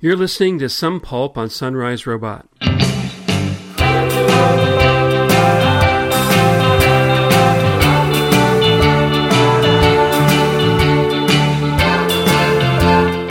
[0.00, 2.46] You're listening to Some Pulp on Sunrise Robot.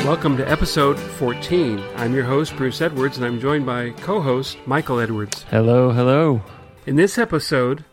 [0.03, 1.81] Welcome to episode 14.
[1.95, 5.43] I'm your host, Bruce Edwards, and I'm joined by co host Michael Edwards.
[5.43, 6.41] Hello, hello.
[6.86, 7.86] In this episode,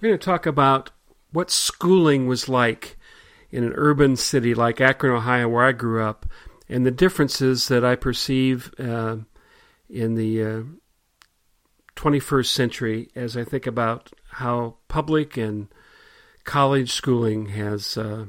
[0.00, 0.90] we're going to talk about
[1.30, 2.98] what schooling was like
[3.52, 6.26] in an urban city like Akron, Ohio, where I grew up
[6.72, 9.16] and the differences that I perceive uh,
[9.90, 10.62] in the uh,
[11.96, 15.68] 21st century as I think about how public and
[16.44, 18.26] college schooling has uh,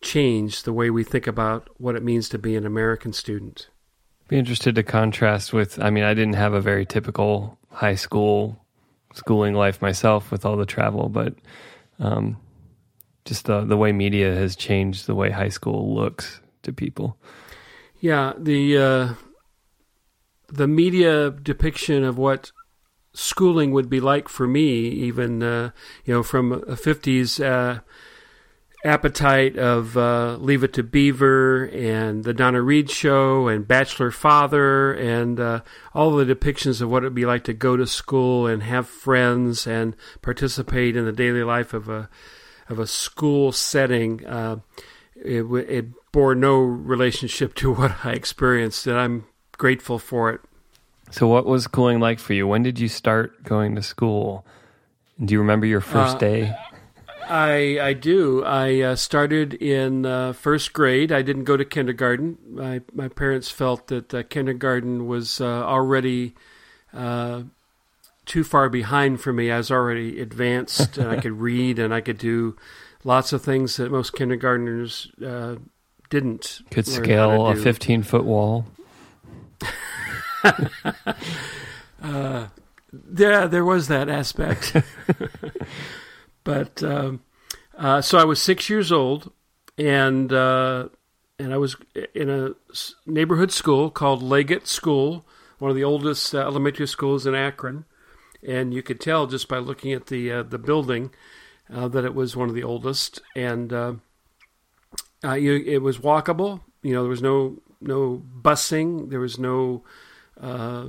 [0.00, 3.68] changed the way we think about what it means to be an American student.
[4.28, 5.80] Be interested to contrast with.
[5.80, 8.64] I mean, I didn't have a very typical high school
[9.14, 11.34] schooling life myself with all the travel, but
[11.98, 12.36] um,
[13.24, 17.18] just the the way media has changed the way high school looks to people.
[18.00, 19.14] Yeah, the uh,
[20.48, 22.52] the media depiction of what
[23.12, 25.70] schooling would be like for me, even uh,
[26.04, 27.80] you know, from a '50s uh,
[28.84, 34.92] appetite of uh, Leave It to Beaver and the Donna Reed Show and Bachelor Father
[34.92, 35.62] and uh,
[35.92, 39.66] all the depictions of what it'd be like to go to school and have friends
[39.66, 42.08] and participate in the daily life of a
[42.68, 44.24] of a school setting.
[45.24, 50.40] It, it bore no relationship to what I experienced, and I'm grateful for it.
[51.10, 52.46] So, what was schooling like for you?
[52.46, 54.44] When did you start going to school?
[55.22, 56.54] Do you remember your first uh, day?
[57.28, 58.44] I I do.
[58.44, 61.12] I uh, started in uh, first grade.
[61.12, 62.38] I didn't go to kindergarten.
[62.48, 66.34] My my parents felt that uh, kindergarten was uh, already
[66.94, 67.42] uh,
[68.24, 69.50] too far behind for me.
[69.50, 72.56] I was already advanced, and I could read, and I could do
[73.08, 75.56] lots of things that most kindergartners uh,
[76.10, 76.60] didn't.
[76.70, 78.66] Could scale a 15 foot wall.
[82.02, 82.48] uh,
[83.16, 84.76] yeah, there was that aspect.
[86.44, 87.22] but um,
[87.76, 89.32] uh, so I was six years old,
[89.78, 90.88] and uh,
[91.38, 91.76] and I was
[92.14, 92.50] in a
[93.06, 95.26] neighborhood school called Leggett School,
[95.58, 97.86] one of the oldest uh, elementary schools in Akron.
[98.46, 101.10] And you could tell just by looking at the uh, the building
[101.72, 103.94] uh, that it was one of the oldest, and uh,
[105.24, 106.60] uh, you, it was walkable.
[106.82, 109.10] You know, there was no no busing.
[109.10, 109.82] There was no
[110.40, 110.86] uh,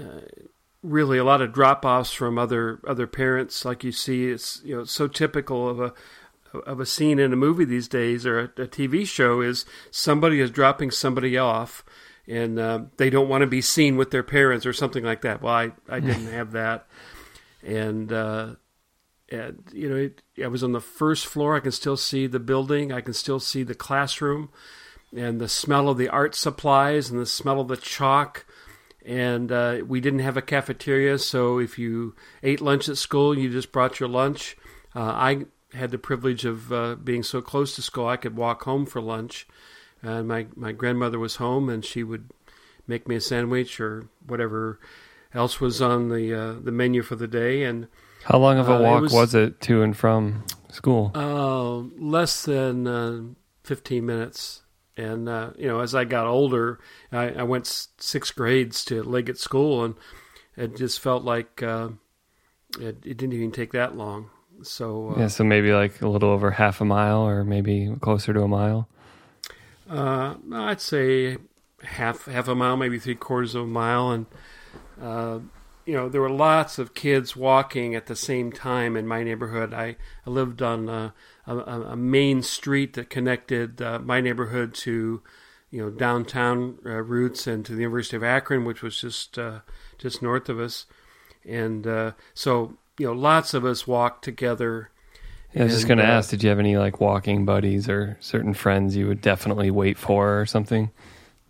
[0.00, 0.20] uh,
[0.82, 4.28] really a lot of drop offs from other other parents, like you see.
[4.28, 5.94] It's you know so typical of a
[6.66, 10.38] of a scene in a movie these days or a, a TV show is somebody
[10.38, 11.82] is dropping somebody off
[12.28, 15.42] and uh, they don't want to be seen with their parents or something like that.
[15.42, 16.86] Well, I, I didn't have that.
[17.62, 18.54] And uh,
[19.32, 21.56] and, you know, it, I was on the first floor.
[21.56, 22.92] I can still see the building.
[22.92, 24.50] I can still see the classroom,
[25.16, 28.44] and the smell of the art supplies and the smell of the chalk.
[29.04, 33.50] And uh, we didn't have a cafeteria, so if you ate lunch at school, you
[33.50, 34.56] just brought your lunch.
[34.94, 38.62] Uh, I had the privilege of uh, being so close to school, I could walk
[38.62, 39.48] home for lunch.
[40.02, 42.30] And my my grandmother was home, and she would
[42.86, 44.78] make me a sandwich or whatever
[45.32, 47.86] else was on the uh, the menu for the day, and
[48.24, 51.12] how long of a uh, walk uh, was, was, it to and from school?
[51.14, 53.22] Uh, less than uh,
[53.64, 54.62] 15 minutes.
[54.96, 56.78] And, uh, you know, as I got older,
[57.10, 57.66] I, I, went
[57.96, 59.94] six grades to Leggett School, and
[60.54, 61.88] it just felt like uh,
[62.78, 64.28] it, it, didn't even take that long.
[64.62, 68.42] So, yeah, so maybe like a little over half a mile or maybe closer to
[68.42, 68.86] a mile?
[69.88, 71.38] I'd say
[71.82, 74.10] half half a mile, maybe three quarters of a mile.
[74.10, 74.26] And,
[75.84, 79.74] you know, there were lots of kids walking at the same time in my neighborhood.
[79.74, 81.14] I, I lived on a,
[81.46, 85.22] a, a, main street that connected uh, my neighborhood to,
[85.70, 89.60] you know, downtown uh, routes and to the University of Akron, which was just uh,
[89.98, 90.86] just north of us.
[91.44, 94.90] And uh, so, you know, lots of us walked together.
[95.52, 97.44] Yeah, I was and, just going to uh, ask, did you have any like walking
[97.44, 100.90] buddies or certain friends you would definitely wait for or something?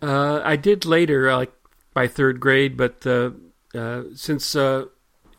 [0.01, 1.53] Uh, I did later, like
[1.93, 3.05] by third grade, but
[3.73, 4.85] uh, since uh,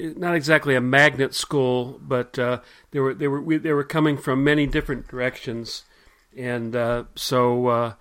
[0.00, 2.60] not exactly a magnet school, but uh,
[2.90, 5.84] they were they were we, they were coming from many different directions,
[6.36, 7.92] and uh, so uh,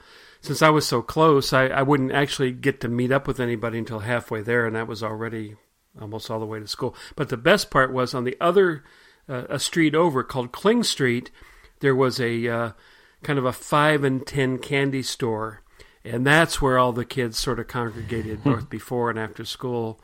[0.41, 3.77] since I was so close, I, I wouldn't actually get to meet up with anybody
[3.77, 5.55] until halfway there, and that was already
[6.01, 6.95] almost all the way to school.
[7.15, 8.83] But the best part was on the other
[9.27, 11.31] a street over called Kling Street,
[11.79, 12.73] there was a
[13.21, 15.61] kind of a five and ten candy store,
[16.03, 20.01] and that's where all the kids sort of congregated both before and after school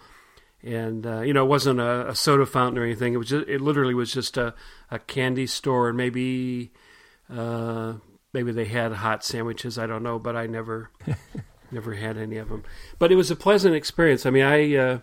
[0.64, 3.14] and uh, you know it wasn't a, a, soda fountain or anything.
[3.14, 4.54] It was just, it literally was just a,
[4.92, 6.72] a candy store, and maybe
[7.30, 7.94] uh,
[8.34, 9.78] maybe they had hot sandwiches.
[9.78, 10.92] I don't know, but I never
[11.72, 12.64] never had any of them.
[12.98, 14.26] But it was a pleasant experience.
[14.26, 15.00] I mean, I, uh,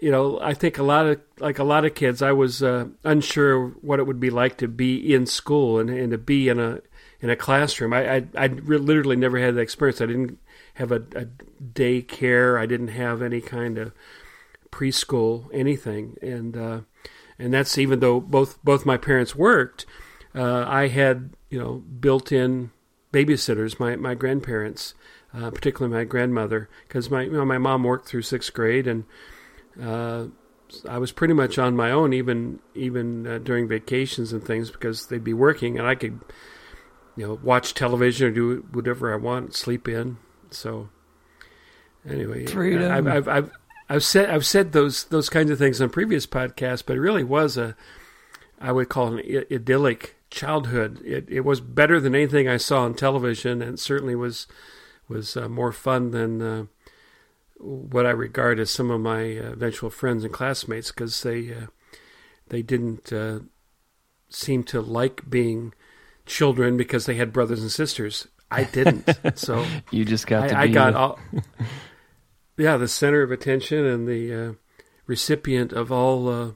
[0.00, 2.88] you know, I think a lot of like a lot of kids, I was uh,
[3.04, 6.58] unsure what it would be like to be in school and, and to be in
[6.58, 6.80] a
[7.20, 7.92] in a classroom.
[7.92, 10.00] I I, I literally never had that experience.
[10.00, 10.38] I didn't
[10.74, 11.26] have a, a
[11.62, 12.60] daycare.
[12.60, 13.92] I didn't have any kind of
[14.78, 16.80] preschool anything, and uh,
[17.38, 19.86] and that's even though both both my parents worked.
[20.34, 22.70] Uh, I had you know built-in
[23.12, 23.80] babysitters.
[23.80, 24.94] My my grandparents,
[25.34, 29.04] uh, particularly my grandmother, because my you know, my mom worked through sixth grade, and
[29.82, 30.26] uh,
[30.88, 35.08] I was pretty much on my own, even even uh, during vacations and things, because
[35.08, 36.20] they'd be working, and I could
[37.16, 40.18] you know watch television or do whatever I want, sleep in.
[40.50, 40.88] So
[42.08, 42.92] anyway, Freedom.
[42.92, 43.57] I've, I've, I've
[43.88, 47.24] I've said I've said those those kinds of things on previous podcasts, but it really
[47.24, 47.76] was a
[48.60, 51.00] I would call it an idyllic childhood.
[51.04, 54.46] It it was better than anything I saw on television, and certainly was
[55.08, 56.64] was uh, more fun than uh,
[57.56, 61.66] what I regard as some of my uh, eventual friends and classmates because they uh,
[62.48, 63.40] they didn't uh,
[64.28, 65.72] seem to like being
[66.26, 68.28] children because they had brothers and sisters.
[68.50, 69.08] I didn't,
[69.38, 70.52] so you just got.
[70.52, 71.18] I, I got all.
[72.58, 74.52] yeah, the center of attention and the uh,
[75.06, 76.50] recipient of all uh,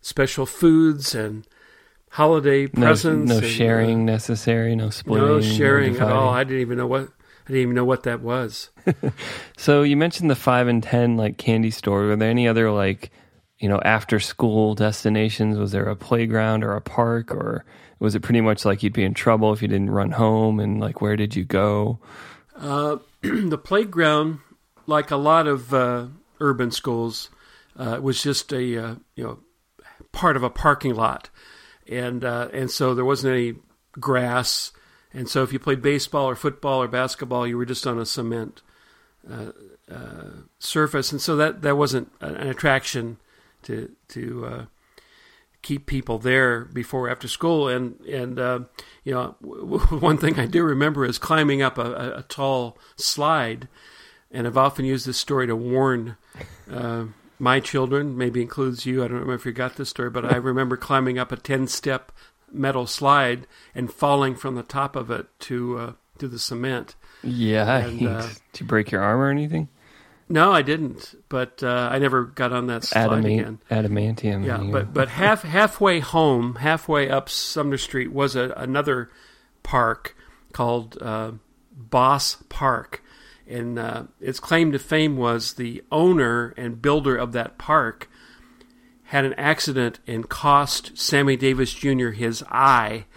[0.00, 1.46] special foods and
[2.10, 3.28] holiday no, presents.
[3.28, 4.76] No and, sharing uh, necessary.
[4.76, 5.26] No splitting.
[5.26, 6.30] No sharing no at all.
[6.30, 7.10] I didn't even know what.
[7.44, 8.70] I didn't even know what that was.
[9.56, 12.06] so you mentioned the five and ten like candy store.
[12.06, 13.10] Were there any other like
[13.58, 15.58] you know after school destinations?
[15.58, 17.64] Was there a playground or a park, or
[18.00, 20.60] was it pretty much like you'd be in trouble if you didn't run home?
[20.60, 22.00] And like where did you go?
[22.56, 24.40] Uh, the playground
[24.86, 26.06] like a lot of uh,
[26.40, 27.30] urban schools,
[27.76, 29.38] uh, was just a uh, you know
[30.12, 31.30] part of a parking lot,
[31.88, 33.54] and uh, and so there wasn't any
[33.92, 34.72] grass,
[35.12, 38.06] and so if you played baseball or football or basketball, you were just on a
[38.06, 38.62] cement
[39.30, 39.52] uh,
[40.58, 43.18] surface, and so that that wasn't an attraction
[43.62, 44.68] to to
[45.66, 47.68] keep people there before after school.
[47.68, 48.60] And and uh,
[49.02, 53.66] you know one thing I do remember is climbing up a, a, tall slide
[54.30, 56.16] and I've often used this story to warn
[56.70, 57.06] uh,
[57.38, 59.04] my children, maybe includes you.
[59.04, 61.66] I don't know if you got this story, but I remember climbing up a 10
[61.68, 62.12] step
[62.52, 66.94] metal slide and falling from the top of it to uh, to the cement.
[67.22, 67.78] Yeah.
[67.78, 69.68] And, uh, Did you break your arm or anything?
[70.28, 71.14] No, I didn't.
[71.28, 73.58] But uh, I never got on that slide Adamant- again.
[73.70, 74.44] Adamantium.
[74.44, 79.10] Yeah, but but half halfway home, halfway up Sumner Street, was a, another
[79.62, 80.16] park
[80.52, 81.32] called uh,
[81.72, 83.02] Boss Park,
[83.48, 88.08] and uh, its claim to fame was the owner and builder of that park
[89.04, 92.08] had an accident and cost Sammy Davis Jr.
[92.08, 93.06] his eye.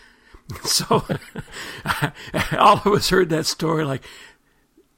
[0.64, 1.06] So
[2.58, 4.04] all of us heard that story like,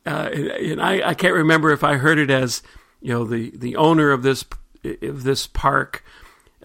[0.06, 2.64] uh, and I, I can't remember if I heard it as
[3.02, 4.46] you know the the owner of this
[5.02, 6.06] of this park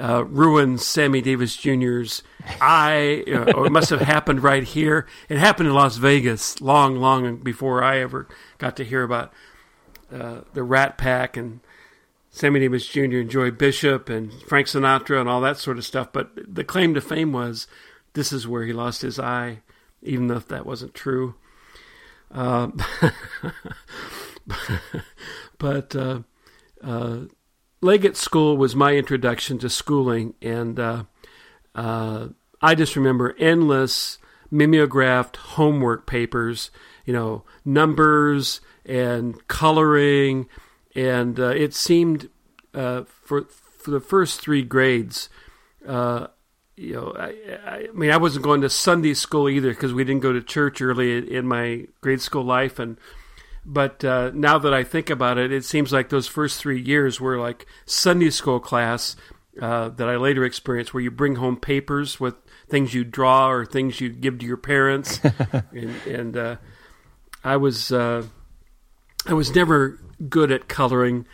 [0.00, 2.22] uh, ruined Sammy Davis Jr.'s
[2.60, 5.06] eye, or it must have happened right here.
[5.28, 8.28] It happened in Las Vegas long, long before I ever
[8.58, 9.32] got to hear about
[10.12, 11.60] uh, the Rat Pack and
[12.30, 13.00] Sammy Davis Jr.
[13.00, 16.12] and Joey Bishop and Frank Sinatra and all that sort of stuff.
[16.12, 17.66] But the claim to fame was
[18.12, 19.60] this is where he lost his eye,
[20.02, 21.34] even though that wasn't true.
[22.30, 22.68] Uh,
[25.58, 26.20] but uh,
[26.82, 27.20] uh
[27.80, 31.04] Leggett School was my introduction to schooling, and uh,
[31.74, 32.28] uh,
[32.60, 34.18] I just remember endless
[34.50, 36.70] mimeographed homework papers,
[37.04, 40.48] you know, numbers and coloring,
[40.94, 42.30] and uh, it seemed
[42.74, 45.28] uh, for for the first three grades.
[45.86, 46.28] Uh,
[46.76, 50.22] you know, I, I, mean, I wasn't going to Sunday school either because we didn't
[50.22, 52.98] go to church early in my grade school life, and
[53.66, 57.20] but uh, now that I think about it, it seems like those first three years
[57.20, 59.16] were like Sunday school class
[59.60, 62.36] uh, that I later experienced, where you bring home papers with
[62.68, 65.20] things you draw or things you give to your parents,
[65.72, 66.56] and, and uh,
[67.42, 68.24] I was uh,
[69.26, 71.26] I was never good at coloring,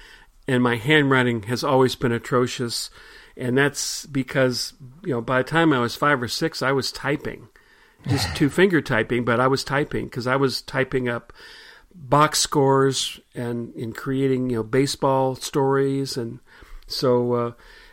[0.49, 2.89] and my handwriting has always been atrocious,
[3.37, 4.73] and that's because
[5.05, 7.49] you know by the time I was five or six, I was typing,
[8.09, 11.35] just two finger typing, but I was typing because I was typing up
[11.95, 16.17] box scores and in creating you know baseball stories.
[16.17, 16.41] And
[16.87, 17.53] so uh,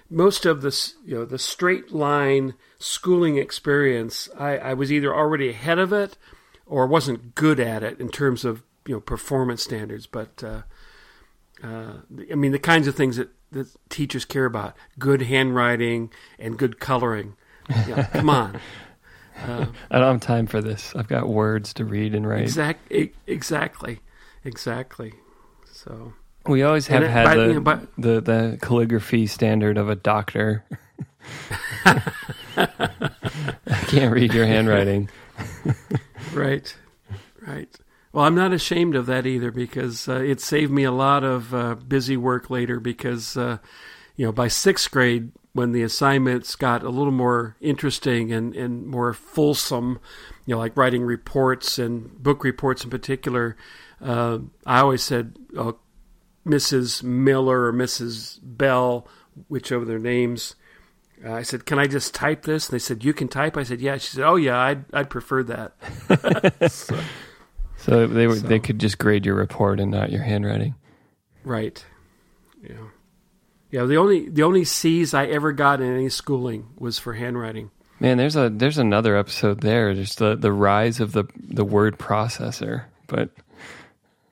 [0.09, 5.49] most of this you know the straight line schooling experience I, I was either already
[5.49, 6.17] ahead of it
[6.65, 10.05] or wasn't good at it in terms of you know performance standards.
[10.05, 10.61] But uh,
[11.63, 11.93] uh,
[12.31, 16.79] I mean the kinds of things that, that teachers care about good handwriting and good
[16.79, 17.35] coloring.
[17.87, 18.59] Know, come on
[19.41, 20.93] Uh, I don't have time for this.
[20.95, 22.41] I've got words to read and write.
[22.43, 22.91] Exact,
[23.27, 23.99] exactly.
[24.43, 25.13] exactly.
[25.71, 26.13] So
[26.45, 30.63] We always have it- had by- the, by- the the calligraphy standard of a doctor.
[32.57, 32.69] I
[33.87, 35.09] can't read your handwriting.
[36.33, 36.75] right,
[37.45, 37.69] right.
[38.11, 41.53] Well, I'm not ashamed of that either because uh, it saved me a lot of
[41.53, 42.79] uh, busy work later.
[42.79, 43.59] Because uh,
[44.15, 48.87] you know, by sixth grade, when the assignments got a little more interesting and, and
[48.87, 49.99] more fulsome,
[50.45, 53.55] you know, like writing reports and book reports in particular,
[54.01, 55.77] uh, I always said, oh,
[56.47, 57.03] Mrs.
[57.03, 58.39] Miller or Mrs.
[58.41, 59.05] Bell,
[59.49, 60.55] whichever their names.
[61.23, 63.63] Uh, I said, "Can I just type this?" And they said, "You can type." I
[63.63, 65.73] said, "Yeah." She said, "Oh yeah, I'd I'd prefer that."
[66.71, 66.97] So-
[67.75, 70.75] So they were So- they could just grade your report and not your handwriting.
[71.43, 71.83] right.
[72.63, 72.75] Yeah.
[73.71, 73.85] Yeah.
[73.85, 77.71] The only the only C's I ever got in any schooling was for handwriting.
[77.99, 79.93] Man, there's a there's another episode there.
[79.93, 82.85] Just the the rise of the the word processor.
[83.07, 83.29] But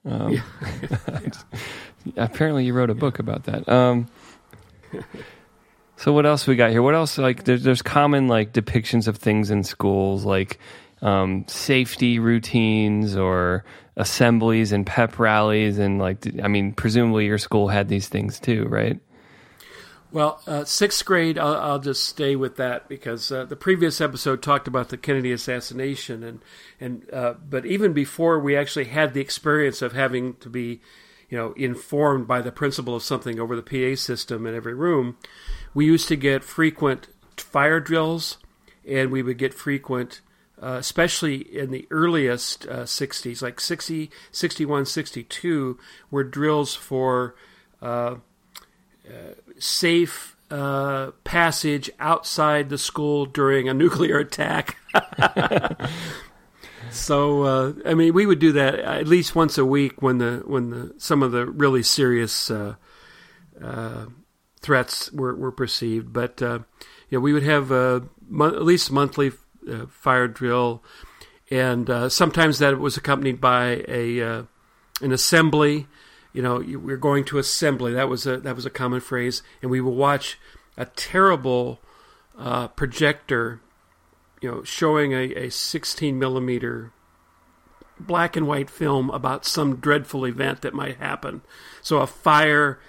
[0.06, 0.42] um,
[2.18, 3.68] apparently, you wrote a book about that.
[3.68, 4.08] Um,
[5.98, 6.82] so what else we got here?
[6.82, 7.18] What else?
[7.18, 10.60] Like there's there's common like depictions of things in schools, like
[11.02, 13.66] um, safety routines or
[13.98, 18.66] assemblies and pep rallies, and like I mean, presumably your school had these things too,
[18.66, 19.00] right?
[20.12, 24.42] Well, uh, sixth grade, I'll, I'll just stay with that because uh, the previous episode
[24.42, 26.42] talked about the Kennedy assassination, and
[26.80, 30.80] and uh, but even before we actually had the experience of having to be,
[31.30, 35.18] you know, informed by the principal of something over the PA system in every room,
[35.74, 38.38] we used to get frequent fire drills,
[38.88, 40.22] and we would get frequent.
[40.60, 45.78] Uh, especially in the earliest uh, 60s, like 60, 61, 62,
[46.10, 47.36] were drills for
[47.80, 48.16] uh,
[49.60, 54.78] safe uh, passage outside the school during a nuclear attack.
[56.92, 60.44] so uh, I mean, we would do that at least once a week when the
[60.46, 62.76] when the some of the really serious uh,
[63.62, 64.06] uh,
[64.62, 66.14] threats were, were perceived.
[66.14, 66.60] But uh,
[67.10, 69.32] you know, we would have a mon- at least monthly
[69.70, 70.84] uh, fire drill,
[71.52, 74.46] and sometimes that was accompanied by a
[75.02, 75.88] an assembly
[76.38, 77.94] you know, we're going to assembly.
[77.94, 80.38] That was a that was a common phrase, and we will watch
[80.78, 81.80] a terrible
[82.38, 83.60] uh, projector,
[84.40, 86.92] you know, showing a, a 16 millimeter
[88.00, 91.42] black and white film about some dreadful event that might happen.
[91.82, 92.80] So a fire,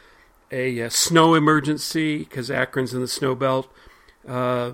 [0.52, 3.73] a, uh snow emergency because Akron's in the snow belt.
[4.28, 4.73] Uh,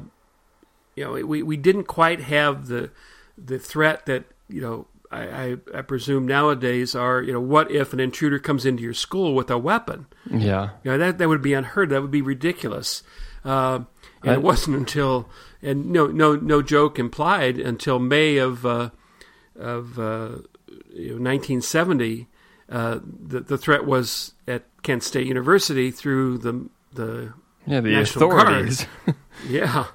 [0.97, 2.90] you know, we we didn't quite have the
[3.38, 5.23] the threat that you know I,
[5.75, 9.35] I, I presume nowadays are you know what if an intruder comes into your school
[9.35, 10.06] with a weapon?
[10.30, 10.71] Yeah.
[10.83, 11.90] you know that that would be unheard.
[11.90, 13.02] That would be ridiculous.
[13.44, 13.80] Uh,
[14.23, 15.28] and I- it wasn't until
[15.62, 18.90] and no no no joke implied until May of uh,
[19.56, 20.38] of uh,
[20.92, 22.28] you know, 1970
[22.71, 27.33] uh, the the threat was at Kent State University through the the
[27.66, 28.87] Yeah, the National authorities.
[29.49, 29.87] yeah.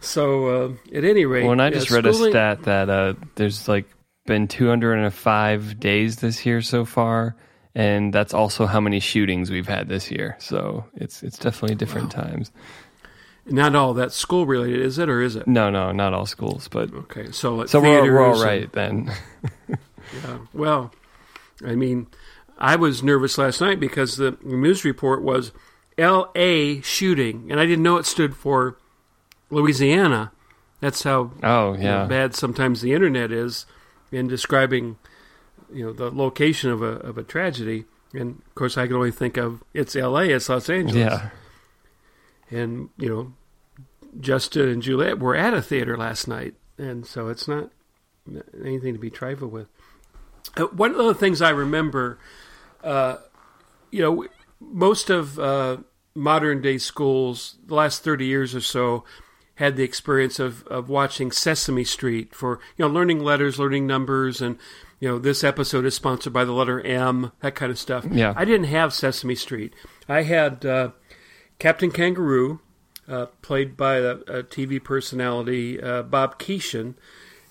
[0.00, 3.68] So uh, at any rate Well, and I just read a stat that uh, there's
[3.68, 3.86] like
[4.26, 7.36] been 205 days this year so far,
[7.74, 10.36] and that's also how many shootings we've had this year.
[10.38, 12.50] So it's it's definitely different times.
[13.46, 15.46] Not all that school related, is it, or is it?
[15.46, 19.16] No, no, not all schools, but Okay, so so we're, we're all theaters and- then.
[20.24, 20.38] yeah.
[20.54, 20.92] Well,
[21.66, 22.06] I mean,
[22.58, 25.52] I was nervous last night because the news report was
[25.98, 26.80] L.A.
[26.80, 28.78] shooting, and I didn't know it stood for
[29.50, 30.32] Louisiana.
[30.80, 33.66] That's how Oh you know, yeah, bad sometimes the internet is
[34.14, 34.96] in describing,
[35.72, 37.84] you know, the location of a of a tragedy.
[38.12, 40.96] And of course, I can only think of it's L.A., it's Los Angeles.
[40.96, 41.30] yeah.
[42.50, 43.32] and you know
[44.20, 47.70] Justin and Juliet were at a theater last night, and so it's not
[48.64, 49.68] anything to be trifled with.
[50.56, 52.18] Uh, one of the things I remember,
[52.82, 53.16] uh,
[53.90, 54.26] you know,
[54.60, 55.78] most of uh,
[56.14, 59.04] modern day schools, the last thirty years or so,
[59.56, 64.40] had the experience of of watching Sesame Street for you know learning letters, learning numbers,
[64.40, 64.58] and
[65.00, 68.06] you know this episode is sponsored by the letter M, that kind of stuff.
[68.10, 68.34] Yeah.
[68.36, 69.74] I didn't have Sesame Street.
[70.08, 70.64] I had.
[70.64, 70.90] Uh,
[71.58, 72.60] Captain Kangaroo,
[73.08, 76.94] uh, played by a, a TV personality uh, Bob Keeshan,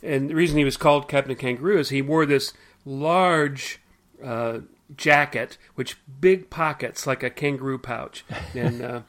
[0.01, 2.53] and the reason he was called Captain Kangaroo is he wore this
[2.85, 3.79] large
[4.23, 4.59] uh,
[4.95, 9.01] jacket, which big pockets like a kangaroo pouch, and uh,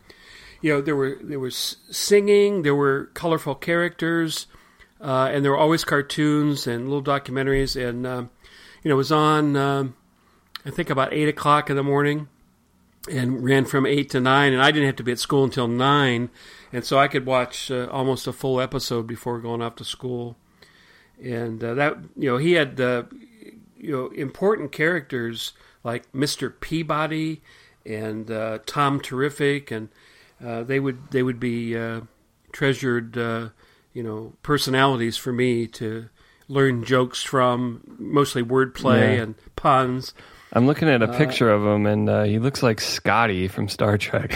[0.64, 4.46] you know there were there was singing, there were colorful characters,
[4.98, 8.30] uh, and there were always cartoons and little documentaries, and um,
[8.82, 9.94] you know it was on um,
[10.64, 12.28] I think about eight o'clock in the morning
[13.12, 15.68] and ran from eight to nine, and I didn't have to be at school until
[15.68, 16.30] nine,
[16.72, 20.38] and so I could watch uh, almost a full episode before going off to school.
[21.22, 23.12] And uh, that you know he had you
[23.82, 25.52] know important characters
[25.82, 26.50] like Mr.
[26.58, 27.42] Peabody
[27.84, 29.90] and uh, Tom Terrific, and
[30.42, 32.00] uh, they would they would be uh,
[32.52, 33.48] treasured uh,
[33.92, 36.08] you know personalities for me to
[36.48, 39.22] learn jokes from, mostly wordplay Yeah.
[39.22, 40.14] and puns.
[40.52, 43.68] I'm looking at a Uh, picture of him, and uh, he looks like Scotty from
[43.68, 44.34] Star Trek.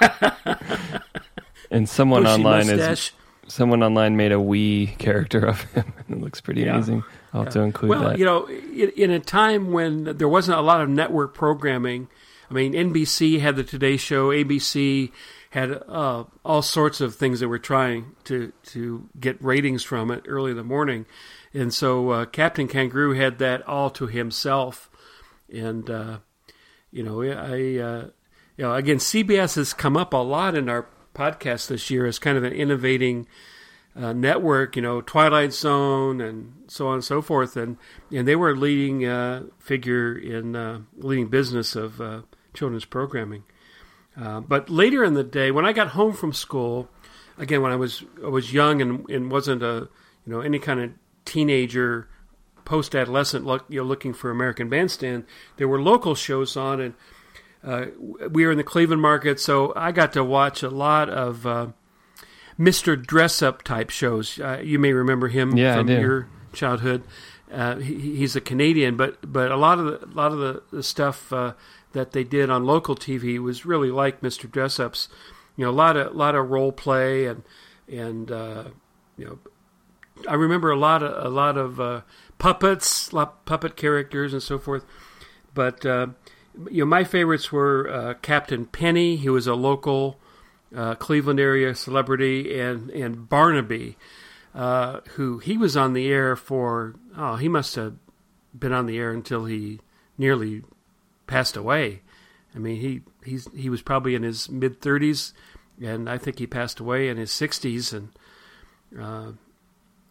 [1.70, 3.10] and someone online is
[3.46, 6.74] someone online made a wee character of him, and it looks pretty Yeah.
[6.74, 7.02] amazing.
[7.32, 8.18] I'll have to include well, that.
[8.18, 12.08] you know, in, in a time when there wasn't a lot of network programming,
[12.50, 15.12] I mean, NBC had the Today Show, ABC
[15.50, 20.24] had uh, all sorts of things that were trying to to get ratings from it
[20.26, 21.06] early in the morning,
[21.52, 24.90] and so uh, Captain Kangaroo had that all to himself,
[25.52, 26.18] and uh,
[26.90, 28.08] you know, I, uh,
[28.56, 32.18] you know, again, CBS has come up a lot in our podcast this year as
[32.18, 33.26] kind of an innovating
[33.96, 37.76] uh, network, you know, Twilight Zone and so on and so forth, and
[38.10, 42.00] and they were a leading uh, figure in leading business of
[42.58, 43.44] children's programming.
[44.20, 46.88] Uh, but later in the day, when I got home from school,
[47.38, 49.88] again when I was I was young and, and wasn't a
[50.26, 50.90] you know any kind of
[51.24, 52.08] teenager,
[52.64, 55.24] post adolescent, look, you know, looking for American Bandstand,
[55.56, 56.94] there were local shows on, and
[57.62, 57.86] uh,
[58.30, 61.46] we were in the Cleveland market, so I got to watch a lot of.
[61.46, 61.66] Uh,
[62.58, 63.00] Mr.
[63.00, 64.40] Dressup type shows.
[64.40, 67.04] Uh, you may remember him Yeah, from your childhood.
[67.52, 70.62] Uh, he, he's a Canadian, but but a lot of the, a lot of the,
[70.72, 71.52] the stuff uh,
[71.92, 74.50] that they did on local TV was really like Mr.
[74.50, 75.08] Dressup's.
[75.56, 77.42] You know, a lot of lot of role play and
[77.90, 78.64] and uh,
[79.16, 79.38] you know,
[80.26, 82.02] I remember a lot of a lot of uh,
[82.38, 84.84] puppets, lot, puppet characters, and so forth.
[85.54, 86.08] But uh,
[86.70, 89.16] you know, my favorites were uh, Captain Penny.
[89.16, 90.18] He was a local
[90.74, 93.96] uh, Cleveland area celebrity, and and Barnaby,
[94.54, 96.94] uh, who he was on the air for.
[97.16, 97.94] Oh, he must have
[98.56, 99.80] been on the air until he
[100.16, 100.62] nearly
[101.28, 102.02] passed away.
[102.54, 105.32] I mean, he he's he was probably in his mid thirties,
[105.80, 108.08] and I think he passed away in his sixties, and.
[108.98, 109.32] Uh,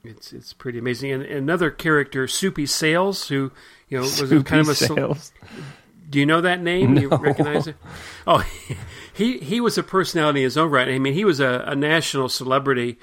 [0.03, 1.12] it's it's pretty amazing.
[1.12, 3.51] And another character, Soupy Sales, who
[3.89, 5.32] you know was Soupy kind of a sales.
[6.10, 6.97] do you know that name?
[6.97, 7.75] You recognize it?
[8.25, 8.43] Oh,
[9.13, 10.88] he he was a personality in his own right.
[10.88, 12.99] I mean, he was a, a national celebrity,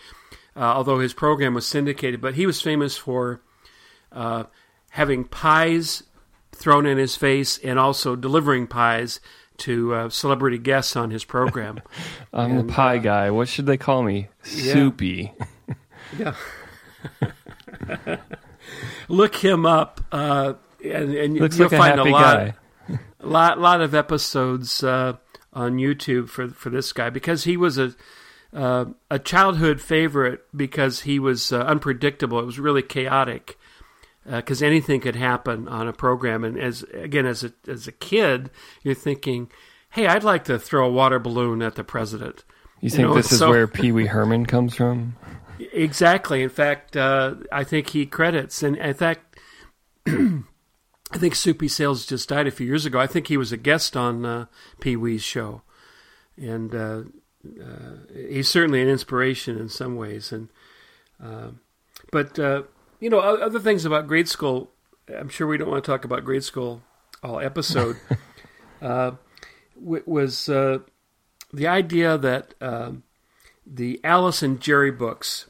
[0.56, 2.20] uh, although his program was syndicated.
[2.20, 3.40] But he was famous for
[4.12, 4.44] uh,
[4.90, 6.04] having pies
[6.64, 9.20] thrown in his face and also delivering pies
[9.58, 11.78] to uh, celebrity guests on his program.
[12.32, 13.30] I'm And, the pie uh, guy.
[13.30, 14.28] What should they call me?
[14.50, 14.72] Yeah.
[14.72, 15.32] Soupy.
[16.18, 16.34] yeah.
[19.08, 22.54] Look him up, uh, and, and you'll like a find happy a lot.
[23.22, 25.18] lot lot of episodes uh,
[25.52, 27.94] on YouTube for for this guy because he was a
[28.54, 32.38] uh, a childhood favorite because he was uh, unpredictable.
[32.38, 33.58] It was really chaotic
[34.26, 36.44] because anything could happen on a program.
[36.44, 38.50] And as again as a as a kid,
[38.82, 39.50] you're thinking,
[39.90, 42.44] "Hey, I'd like to throw a water balloon at the president."
[42.80, 45.16] You think know, this is so- where Pee Wee Herman comes from?
[45.72, 46.42] Exactly.
[46.42, 49.38] In fact, uh, I think he credits, and in fact,
[50.06, 52.98] I think Soupy Sales just died a few years ago.
[52.98, 54.46] I think he was a guest on uh,
[54.80, 55.62] Pee Wee's show,
[56.36, 57.02] and uh,
[57.62, 57.96] uh,
[58.28, 60.32] he's certainly an inspiration in some ways.
[60.32, 60.48] And
[61.22, 61.50] uh,
[62.10, 62.62] but uh,
[63.04, 64.70] you know, other things about grade school.
[65.08, 66.82] I'm sure we don't want to talk about grade school
[67.22, 67.96] all episode.
[68.82, 69.12] uh,
[69.76, 70.78] was uh,
[71.52, 72.54] the idea that.
[72.60, 73.04] Um,
[73.66, 75.46] the Alice and Jerry books,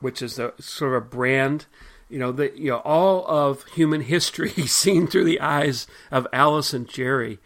[0.00, 1.66] which is a sort of a brand,
[2.08, 6.72] you know, the you know all of human history seen through the eyes of Alice
[6.72, 7.38] and Jerry,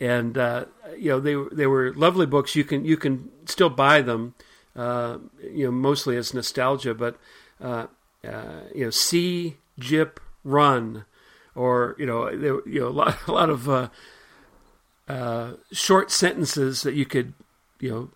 [0.00, 0.64] and uh,
[0.96, 2.56] you know they they were lovely books.
[2.56, 4.34] You can you can still buy them,
[4.74, 7.16] uh, you know, mostly as nostalgia, but
[7.60, 7.86] uh,
[8.24, 11.04] uh, you know, see Jip run,
[11.54, 13.88] or you know, there, you know, a lot a lot of uh,
[15.08, 17.34] uh, short sentences that you could,
[17.80, 18.10] you know,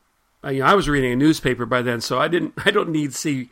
[0.44, 2.54] uh, you know, I was reading a newspaper by then, so I didn't.
[2.64, 3.50] I don't need see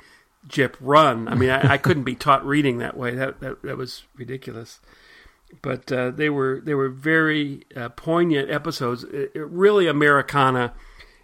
[0.49, 1.29] Jip run.
[1.29, 3.15] I mean, I, I couldn't be taught reading that way.
[3.15, 4.81] That that, that was ridiculous.
[5.63, 9.05] But uh, they were they were very uh, poignant episodes.
[9.05, 10.75] It, it really Americana,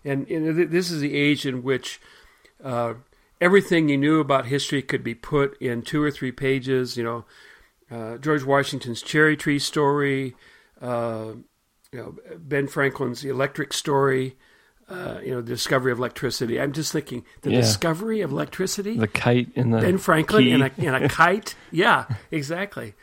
[0.04, 2.00] and, and this is the age in which
[2.62, 2.94] uh,
[3.42, 6.96] everything you knew about history could be put in two or three pages.
[6.96, 7.24] You know,
[7.90, 10.34] uh, George Washington's cherry tree story.
[10.80, 11.32] Uh,
[11.92, 14.36] you know, Ben Franklin's electric story.
[14.88, 16.60] Uh, you know, the discovery of electricity.
[16.60, 17.60] I'm just thinking the Yeah.
[17.60, 18.96] discovery of electricity.
[18.96, 20.50] The kite in the Ben Franklin key.
[20.52, 21.54] in a in a kite.
[21.70, 22.94] Yeah, exactly.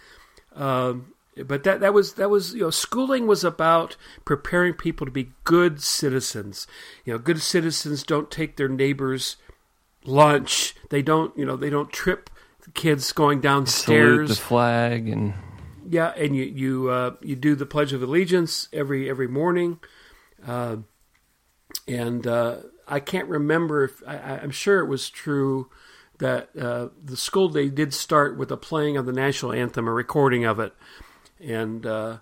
[0.56, 1.14] Um,
[1.48, 5.32] but that that was that was you know schooling was about preparing people to be
[5.46, 6.68] good citizens.
[7.06, 9.38] You know, good citizens don't take their neighbors'
[10.06, 10.76] lunch.
[10.90, 12.30] They don't you know they don't trip
[12.64, 14.40] the kids going salute the downstairs.
[14.40, 15.34] flag and
[15.90, 19.80] yeah, and you you uh, you do the Pledge of Allegiance every every morning,
[20.46, 20.78] uh,
[21.88, 22.58] and uh,
[22.88, 25.70] I can't remember if I, am sure it was true
[26.20, 29.92] that uh, the school day did start with a playing of the national anthem, a
[29.92, 30.74] recording of it,
[31.40, 32.18] and uh,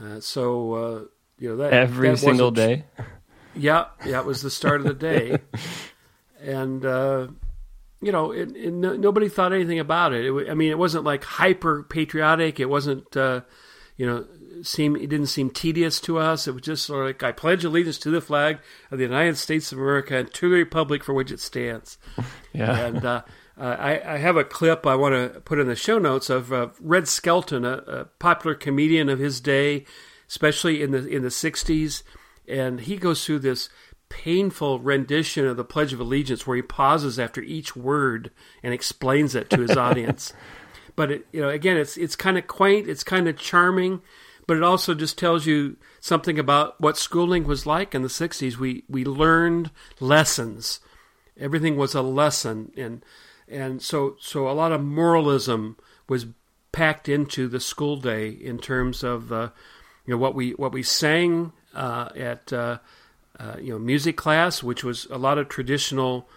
[0.00, 2.84] uh, so you know that every that single day.
[3.56, 5.38] Yeah, yeah, it was the start of the day,
[6.40, 6.84] and
[8.00, 10.24] you know, it, it, no, nobody thought anything about it.
[10.24, 10.50] it.
[10.50, 12.60] I mean, it wasn't like hyper patriotic.
[12.60, 13.40] It wasn't, uh,
[13.96, 14.24] you know,
[14.62, 16.46] seem it didn't seem tedious to us.
[16.46, 18.58] It was just sort of like I pledge allegiance to the flag
[18.90, 21.98] of the United States of America and to the republic for which it stands.
[22.54, 23.22] Yeah, and uh,
[23.60, 26.52] uh, I, I, have a clip I want to put in the show notes of
[26.52, 29.84] uh, Red Skelton, a, a popular comedian of his day,
[30.28, 32.02] especially in the in the '60s,
[32.48, 33.68] and he goes through this
[34.08, 38.30] painful rendition of the Pledge of Allegiance where he pauses after each word
[38.62, 40.32] and explains it to his audience.
[40.96, 44.02] But it, you know, again, it's it's kind of quaint, it's kind of charming,
[44.46, 48.56] but it also just tells you something about what schooling was like in the '60s.
[48.56, 50.80] We we learned lessons.
[51.38, 53.04] Everything was a lesson, and
[53.46, 55.76] and so so a lot of moralism
[56.08, 56.26] was
[56.72, 59.50] packed into the school day in terms of uh,
[60.04, 62.78] you know what we what we sang uh, at uh,
[63.38, 66.28] uh, you know, music class, which was a lot of traditional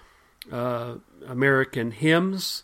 [0.52, 0.96] uh,
[1.28, 2.64] American hymns,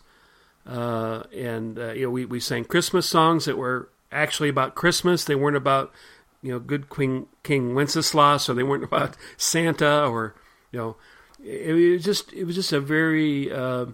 [0.66, 5.24] uh, and uh, you know, we we sang Christmas songs that were actually about Christmas.
[5.24, 5.92] They weren't about
[6.40, 10.34] you know good Queen King Wenceslas, or they weren't about Santa, or
[10.70, 10.96] you know,
[11.44, 13.86] it, was just it was just a very uh,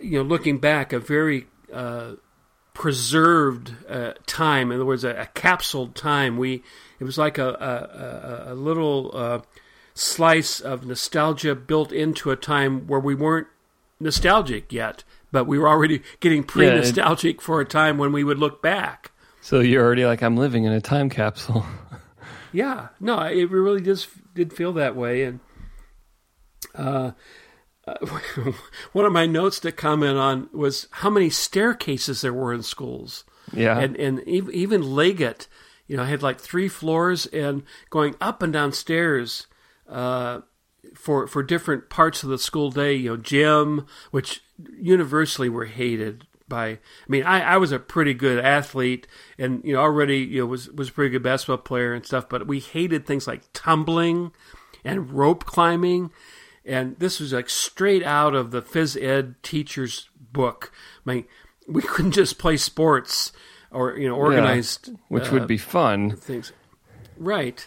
[0.00, 1.48] you know, looking back, a very
[2.72, 3.74] preserved
[4.26, 4.70] time.
[4.70, 6.38] In other words, a, a capsuled time.
[6.38, 6.62] We
[7.02, 9.40] it was like a, a, a little uh,
[9.92, 13.48] slice of nostalgia built into a time where we weren't
[13.98, 18.22] nostalgic yet, but we were already getting pre nostalgic yeah, for a time when we
[18.22, 19.10] would look back.
[19.40, 21.66] So you're already like, I'm living in a time capsule.
[22.52, 25.24] yeah, no, it really just did feel that way.
[25.24, 25.40] And
[26.72, 27.10] uh,
[27.84, 28.06] uh,
[28.92, 33.24] one of my notes to comment on was how many staircases there were in schools.
[33.52, 35.48] Yeah, and and even Leggett
[35.92, 39.46] you know, I had like three floors and going up and down stairs
[39.86, 40.40] uh,
[40.94, 42.94] for for different parts of the school day.
[42.94, 44.42] You know, gym, which
[44.80, 46.66] universally were hated by.
[46.68, 46.78] I
[47.08, 50.70] mean, I, I was a pretty good athlete, and you know, already you know was
[50.70, 52.26] was a pretty good basketball player and stuff.
[52.26, 54.32] But we hated things like tumbling
[54.82, 56.10] and rope climbing,
[56.64, 60.72] and this was like straight out of the phys ed teacher's book.
[61.06, 61.24] I mean,
[61.68, 63.30] we couldn't just play sports
[63.72, 66.16] or you know organized, yeah, which uh, would be fun.
[66.16, 66.52] Things,
[67.16, 67.66] right?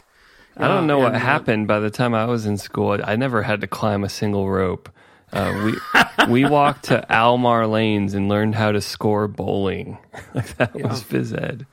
[0.58, 2.98] I don't know uh, what and, happened by the time I was in school.
[3.04, 4.90] I never had to climb a single rope.
[5.34, 5.74] Uh,
[6.28, 9.98] we we walked to Almar Lanes and learned how to score bowling.
[10.34, 10.88] like that yeah.
[10.88, 11.66] was phys ed.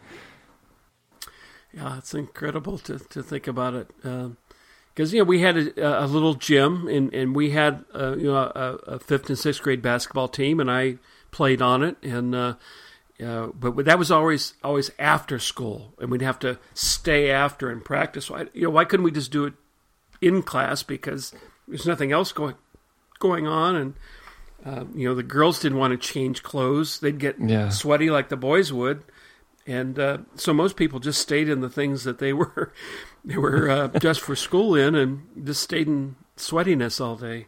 [1.73, 3.88] Yeah, it's incredible to to think about it.
[3.97, 8.16] Because um, you know we had a, a, little gym and and we had uh,
[8.16, 10.97] you know a, a, fifth and sixth grade basketball team and I
[11.31, 12.55] played on it and uh,
[13.20, 17.85] uh, but that was always always after school, and we'd have to stay after and
[17.85, 18.31] practice.
[18.31, 19.55] Why, you know, why couldn't we just do it
[20.20, 20.83] in class?
[20.83, 21.33] Because
[21.68, 22.57] there's nothing else going
[23.18, 23.94] going on, and
[24.64, 27.68] uh, you know, the girls didn't want to change clothes; they'd get yeah.
[27.68, 29.05] sweaty like the boys would,
[29.66, 32.72] and uh, so most people just stayed in the things that they were
[33.25, 37.46] they were uh, just for school in, and just stayed in sweatiness all day.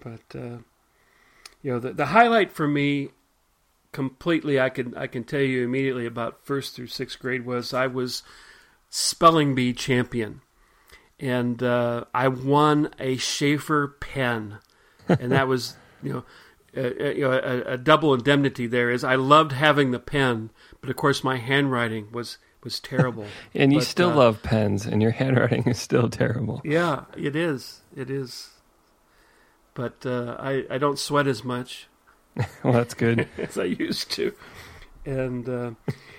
[0.00, 0.58] But uh,
[1.62, 3.10] you know, the the highlight for me
[3.94, 7.86] completely I can I can tell you immediately about first through sixth grade was I
[7.86, 8.22] was
[8.90, 10.42] spelling bee champion,
[11.18, 14.58] and uh, I won a Sheaffer pen,
[15.08, 16.24] and that was you know.
[16.76, 20.96] you know, a, a, double indemnity there is I loved having the pen, but of
[20.96, 23.26] course my handwriting was was terrible.
[23.54, 26.60] and you but, still uh, love pens, and your handwriting is still terrible.
[26.64, 27.82] Yeah, it is.
[27.94, 28.50] It is.
[29.72, 31.86] But uh, I I don't sweat as much.
[32.62, 33.28] well, that's good.
[33.38, 34.32] as I used to.
[35.06, 35.70] And uh,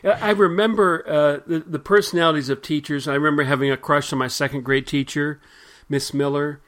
[0.04, 3.08] I remember uh, the, the personalities of teachers.
[3.08, 5.42] I remember having a crush on my second grade teacher,
[5.90, 6.62] Miss Miller.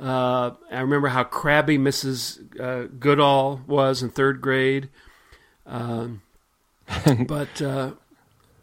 [0.00, 2.58] Uh, I remember how crabby Mrs.
[2.58, 4.88] Uh, Goodall was in third grade.
[5.66, 6.22] Um,
[7.26, 7.92] but uh,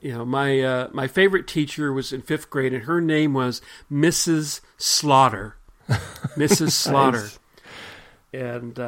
[0.01, 3.61] you know, my uh, my favorite teacher was in fifth grade, and her name was
[3.91, 4.61] Mrs.
[4.77, 5.57] Slaughter.
[6.35, 6.71] Mrs.
[6.71, 7.21] Slaughter.
[7.21, 7.39] nice.
[8.33, 8.79] And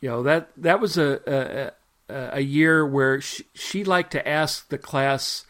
[0.00, 1.72] you know that that was a
[2.08, 5.44] a, a year where she, she, liked to ask the class,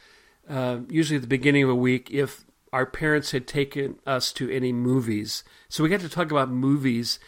[0.49, 4.51] uh, usually at the beginning of a week, if our parents had taken us to
[4.51, 5.45] any movies.
[5.69, 7.19] So we got to talk about movies,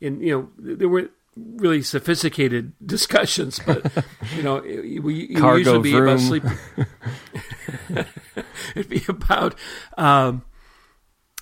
[0.00, 3.90] and you know there were really sophisticated discussions, but
[4.36, 6.44] you know, it, we usually be about sleep.
[8.74, 9.54] It'd be about
[9.96, 10.42] um,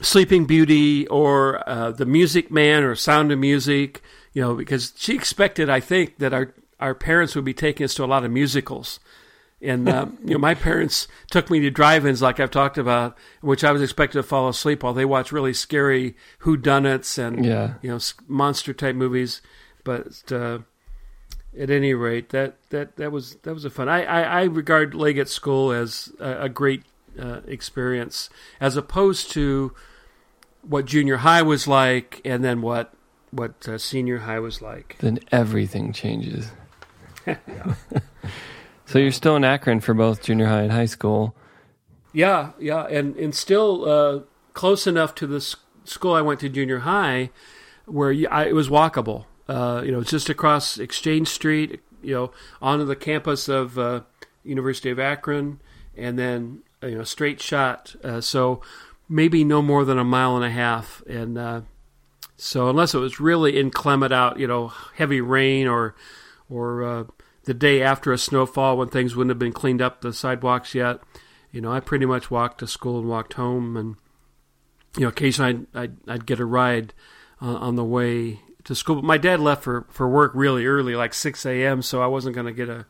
[0.03, 4.03] Sleeping Beauty or uh, The Music Man or Sound of Music.
[4.37, 7.94] You know, because she expected, I think, that our our parents would be taking us
[7.94, 9.01] to a lot of musicals.
[9.62, 13.64] And uh, you know, my parents took me to drive-ins, like I've talked about, which
[13.64, 17.75] I was expected to fall asleep while they watched really scary whodunits and Yeah.
[17.81, 19.40] you know monster type movies.
[19.85, 20.59] But uh,
[21.59, 23.88] at any rate, that, that, that was that was a fun.
[23.88, 26.83] I, I, I regard Leggett School as a, a great
[27.18, 28.29] uh, experience,
[28.61, 29.72] as opposed to
[30.61, 32.92] what junior high was like, and then what
[33.30, 34.96] what uh, senior high was like.
[34.98, 36.50] Then everything changes.
[38.86, 41.34] so you're still in Akron for both junior high and high school.
[42.12, 44.20] Yeah, yeah, and and still uh,
[44.54, 45.40] close enough to the
[45.84, 47.30] school I went to junior high,
[47.84, 49.26] where you, I, it was walkable.
[49.48, 51.80] Uh, you know, it's just across Exchange Street.
[52.02, 52.30] You know,
[52.62, 54.02] onto the campus of uh,
[54.44, 55.60] University of Akron,
[55.96, 57.94] and then you know straight shot.
[58.02, 58.62] Uh, so
[59.08, 61.60] maybe no more than a mile and a half, and uh,
[62.37, 65.94] so unless it was really inclement out, you know, heavy rain or
[66.49, 67.05] or uh,
[67.44, 71.01] the day after a snowfall when things wouldn't have been cleaned up the sidewalks yet
[71.57, 73.96] you know, I pretty much walked to school and walked home, and
[74.94, 76.92] you know, occasionally I'd I'd, I'd get a ride
[77.40, 78.96] uh, on the way to school.
[78.96, 82.35] But my dad left for, for work really early, like six a.m., so I wasn't
[82.35, 82.85] going to get a,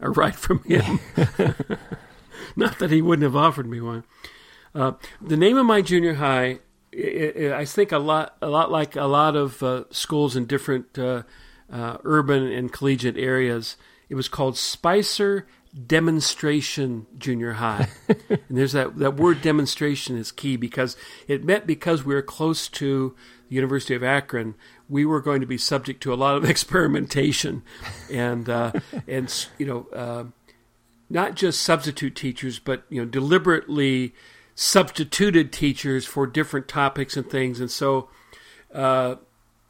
[0.00, 1.00] a ride from him.
[2.56, 4.04] Not that he wouldn't have offered me one.
[4.74, 6.58] Uh, the name of my junior high,
[6.94, 10.46] i i I think a lot a lot like a lot of uh, schools in
[10.46, 11.22] different uh,
[11.72, 13.76] uh, urban and collegiate areas.
[14.08, 15.46] It was called Spicer
[15.86, 17.88] Demonstration Junior High.
[18.28, 20.96] and there's that, that word demonstration is key because
[21.28, 23.14] it meant because we were close to
[23.48, 24.56] the University of Akron,
[24.88, 27.62] we were going to be subject to a lot of experimentation.
[28.10, 28.72] And, uh,
[29.06, 30.24] and you know, uh,
[31.08, 34.14] not just substitute teachers, but, you know, deliberately
[34.54, 37.60] substituted teachers for different topics and things.
[37.60, 38.08] And so,
[38.74, 39.16] uh,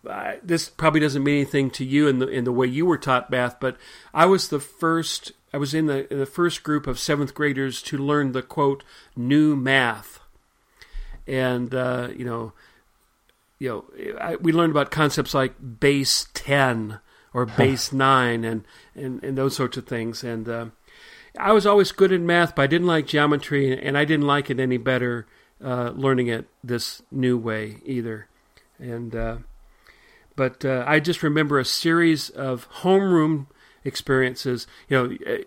[0.09, 2.99] I, this probably doesn't mean anything to you in the in the way you were
[2.99, 3.77] taught math, but
[4.15, 5.33] I was the first.
[5.53, 8.83] I was in the in the first group of seventh graders to learn the quote
[9.15, 10.21] new math,
[11.27, 12.53] and uh, you know,
[13.59, 17.01] you know, I, we learned about concepts like base ten
[17.35, 18.65] or base nine and,
[18.95, 20.25] and and those sorts of things.
[20.25, 20.67] And uh,
[21.39, 24.51] I was always good in math, but I didn't like geometry, and I didn't like
[24.51, 25.27] it any better
[25.63, 28.29] uh, learning it this new way either.
[28.79, 29.37] And uh,
[30.37, 33.47] but uh, I just remember a series of homeroom
[33.85, 34.67] experiences.
[34.89, 35.45] You know, uh,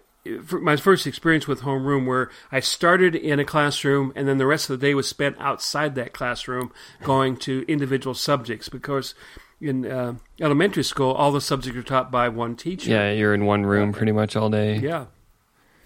[0.60, 4.69] my first experience with homeroom, where I started in a classroom, and then the rest
[4.69, 6.72] of the day was spent outside that classroom,
[7.04, 8.69] going to individual subjects.
[8.69, 9.15] Because
[9.60, 12.91] in uh, elementary school, all the subjects are taught by one teacher.
[12.91, 14.78] Yeah, you're in one room pretty much all day.
[14.78, 15.08] Yeah,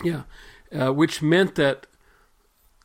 [0.03, 0.23] yeah,
[0.71, 1.87] uh, which meant that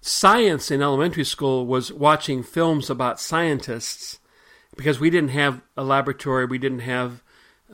[0.01, 4.18] science in elementary school was watching films about scientists
[4.77, 7.22] because we didn't have a laboratory, we didn't have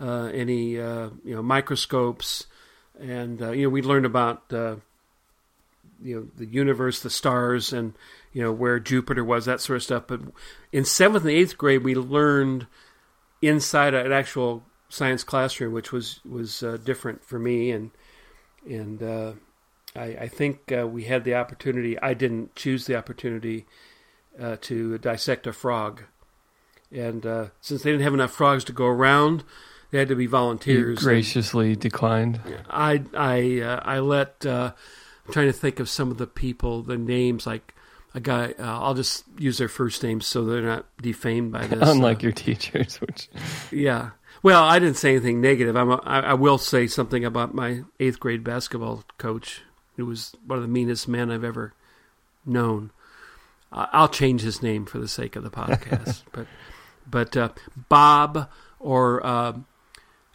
[0.00, 2.46] uh, any uh, you know microscopes,
[3.00, 4.76] and uh, you know we learned about uh,
[6.02, 7.94] you know the universe, the stars, and
[8.32, 10.04] you know where Jupiter was, that sort of stuff.
[10.06, 10.20] But
[10.72, 12.66] in seventh and eighth grade, we learned
[13.42, 17.90] inside an actual science classroom, which was was uh, different for me, and
[18.66, 19.32] and uh,
[19.96, 21.98] I, I think uh, we had the opportunity.
[22.00, 23.66] I didn't choose the opportunity
[24.40, 26.02] uh, to dissect a frog,
[26.92, 29.44] and uh, since they didn't have enough frogs to go around,
[29.90, 30.98] they had to be You volunteers.
[30.98, 32.40] and graciously declined.
[32.70, 34.44] I I uh, I let.
[34.46, 34.72] Uh,
[35.26, 37.74] I'm trying to think of some of the people, the names like.
[38.14, 41.78] A guy, uh, I'll just use their first names so they're not defamed by this.
[41.90, 43.28] Unlike uh, your teachers, which
[43.70, 44.12] yeah.
[44.42, 45.76] Well, I didn't say anything negative.
[45.76, 49.62] I'm a, I, I will say something about my eighth grade basketball coach,
[49.96, 51.74] who was one of the meanest men I've ever
[52.46, 52.90] known.
[53.70, 56.46] I'll change his name for the sake of the podcast, but
[57.06, 57.50] but uh,
[57.88, 58.48] Bob
[58.78, 59.52] or uh,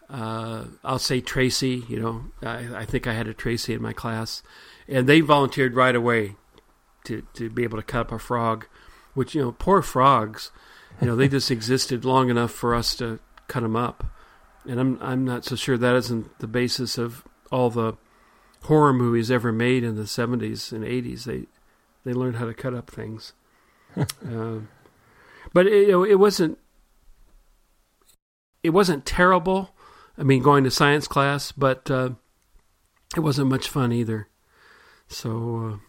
[0.09, 1.83] uh, I'll say Tracy.
[1.87, 4.43] You know, I, I think I had a Tracy in my class,
[4.87, 6.35] and they volunteered right away
[7.05, 8.67] to to be able to cut up a frog,
[9.15, 10.51] which you know, poor frogs.
[11.01, 14.05] You know, they just existed long enough for us to cut them up,
[14.67, 17.97] and I'm I'm not so sure that isn't the basis of all the
[18.63, 21.25] horror movies ever made in the 70s and 80s.
[21.25, 21.45] They
[22.05, 23.33] they learned how to cut up things,
[24.25, 24.69] um,
[25.53, 26.57] but it, you know, it wasn't
[28.63, 29.75] it wasn't terrible.
[30.17, 32.11] I mean, going to science class, but uh,
[33.15, 34.27] it wasn't much fun either.
[35.07, 35.79] So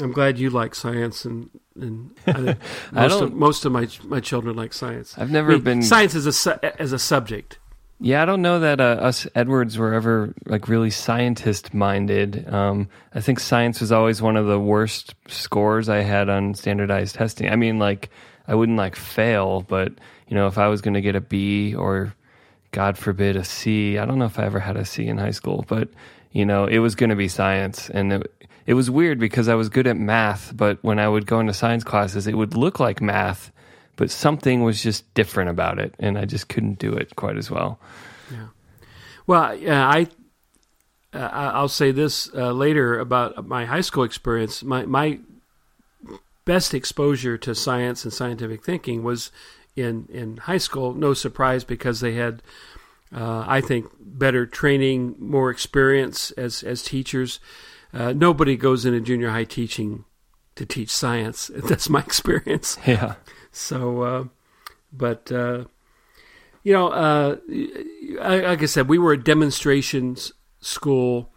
[0.00, 2.56] uh, I'm glad you like science, and and I,
[2.92, 5.16] I most of most of my my children like science.
[5.16, 5.82] I've I never mean, been.
[5.82, 7.58] science as a su- as a subject.
[8.04, 12.52] Yeah, I don't know that uh, us Edwards were ever like really scientist minded.
[12.52, 17.14] Um, I think science was always one of the worst scores I had on standardized
[17.14, 17.48] testing.
[17.48, 18.10] I mean, like
[18.48, 19.92] I wouldn't like fail, but
[20.26, 22.12] you know, if I was going to get a B or
[22.72, 25.30] God forbid a C, I don't know if I ever had a C in high
[25.30, 25.88] school, but
[26.32, 28.34] you know, it was going to be science, and it,
[28.66, 31.52] it was weird because I was good at math, but when I would go into
[31.52, 33.52] science classes, it would look like math
[33.96, 37.50] but something was just different about it, and I just couldn't do it quite as
[37.50, 37.78] well.
[38.30, 38.48] Yeah.
[39.26, 40.06] Well, yeah, I
[41.14, 44.62] uh, I'll say this uh, later about my high school experience.
[44.62, 45.20] My my
[46.44, 49.30] best exposure to science and scientific thinking was
[49.76, 50.94] in in high school.
[50.94, 52.42] No surprise because they had,
[53.14, 57.40] uh, I think, better training, more experience as as teachers.
[57.92, 60.04] Uh, nobody goes into junior high teaching
[60.54, 61.50] to teach science.
[61.56, 62.78] That's my experience.
[62.86, 63.14] Yeah.
[63.54, 64.24] So, uh,
[64.92, 65.64] but uh,
[66.62, 67.36] you know, uh,
[68.18, 71.30] like I said, we were a demonstrations school,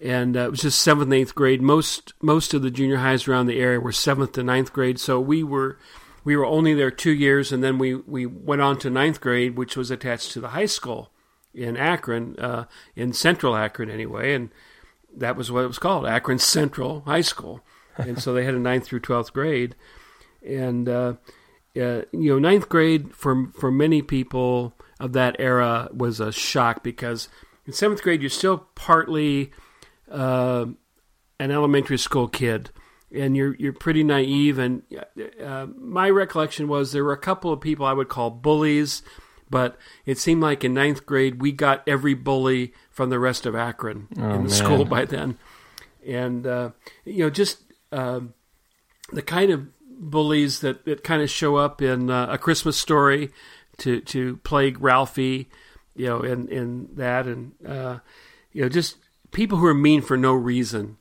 [0.00, 1.60] and uh, it was just seventh and eighth grade.
[1.60, 5.20] Most most of the junior highs around the area were seventh to ninth grade, so
[5.20, 5.78] we were
[6.24, 9.56] we were only there two years, and then we we went on to ninth grade,
[9.56, 11.10] which was attached to the high school
[11.52, 14.50] in Akron, uh, in Central Akron anyway, and
[15.16, 17.60] that was what it was called, Akron Central High School,
[17.96, 19.74] and so they had a ninth through twelfth grade,
[20.42, 21.14] and uh,
[21.76, 26.82] uh, you know, ninth grade for for many people of that era was a shock
[26.82, 27.28] because
[27.66, 29.52] in seventh grade you're still partly
[30.10, 30.66] uh,
[31.38, 32.70] an elementary school kid,
[33.14, 34.58] and you're you're pretty naive.
[34.58, 34.82] And
[35.42, 39.02] uh, my recollection was there were a couple of people I would call bullies,
[39.50, 43.54] but it seemed like in ninth grade we got every bully from the rest of
[43.54, 44.48] Akron oh, in the man.
[44.48, 45.36] school by then,
[46.06, 46.70] and uh,
[47.04, 48.20] you know just uh,
[49.12, 49.66] the kind of
[50.00, 53.30] bullies that, that kind of show up in uh, a Christmas story
[53.78, 55.48] to to plague Ralphie,
[55.94, 57.98] you know, in in that, and uh,
[58.52, 58.96] you know, just
[59.30, 60.96] people who are mean for no reason.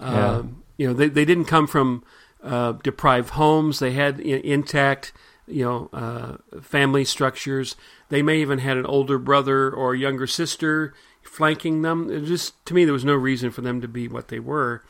[0.00, 0.36] Yeah.
[0.36, 2.04] Um, you know, they they didn't come from
[2.42, 3.78] uh, deprived homes.
[3.78, 5.12] They had intact,
[5.52, 7.76] you know, uh, family structures.
[8.08, 12.10] They may even had an older brother or younger sister flanking them.
[12.10, 14.82] It just to me, there was no reason for them to be what they were.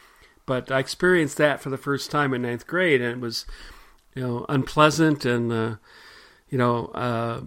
[0.46, 3.46] But I experienced that for the first time in ninth grade, and it was,
[4.14, 5.77] you know, unpleasant, and uh,
[6.48, 7.42] you know, uh,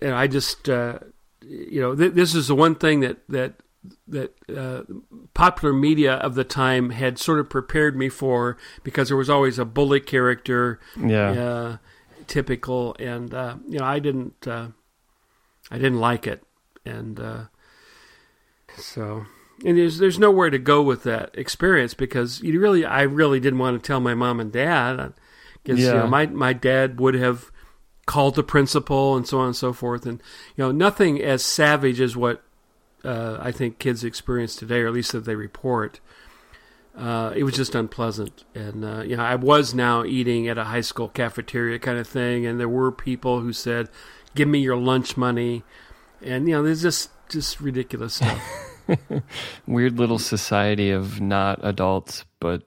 [0.00, 0.98] and I just, uh,
[1.42, 3.54] you know, th- this is the one thing that that
[4.06, 4.82] that uh,
[5.34, 9.58] popular media of the time had sort of prepared me for because there was always
[9.58, 11.76] a bully character, yeah, uh,
[12.28, 14.68] typical, and uh, you know, I didn't, uh,
[15.70, 16.42] I didn't like it,
[16.84, 17.44] and uh,
[18.76, 19.26] so
[19.64, 23.58] and there's there's nowhere to go with that experience because you really I really didn't
[23.58, 25.12] want to tell my mom and dad
[25.62, 25.86] because yeah.
[25.86, 27.50] you know, my my dad would have
[28.06, 30.22] called the principal and so on and so forth and
[30.56, 32.42] you know nothing as savage as what
[33.04, 36.00] uh, I think kids experience today or at least that they report.
[36.98, 40.64] Uh, it was just unpleasant, and uh, you know I was now eating at a
[40.64, 43.88] high school cafeteria kind of thing, and there were people who said,
[44.34, 45.62] "Give me your lunch money,"
[46.20, 48.42] and you know there's just just ridiculous stuff.
[49.66, 52.62] weird little society of not adults, but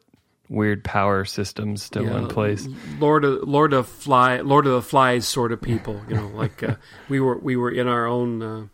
[0.47, 2.69] weird power systems still yeah, in place.
[2.99, 5.99] Lord of Lord of Fly, Lord of the Flies sort of people.
[6.07, 6.75] You know, like uh,
[7.09, 8.67] we were we were in our own uh,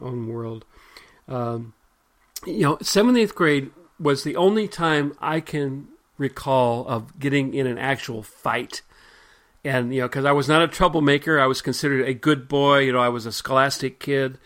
[0.00, 0.64] own world.
[1.28, 1.74] Um,
[2.44, 7.66] you know, seventh eighth grade was the only time I can recall of getting in
[7.66, 8.82] an actual fight.
[9.64, 12.78] And you know, because I was not a troublemaker, I was considered a good boy.
[12.80, 14.38] You know, I was a scholastic kid,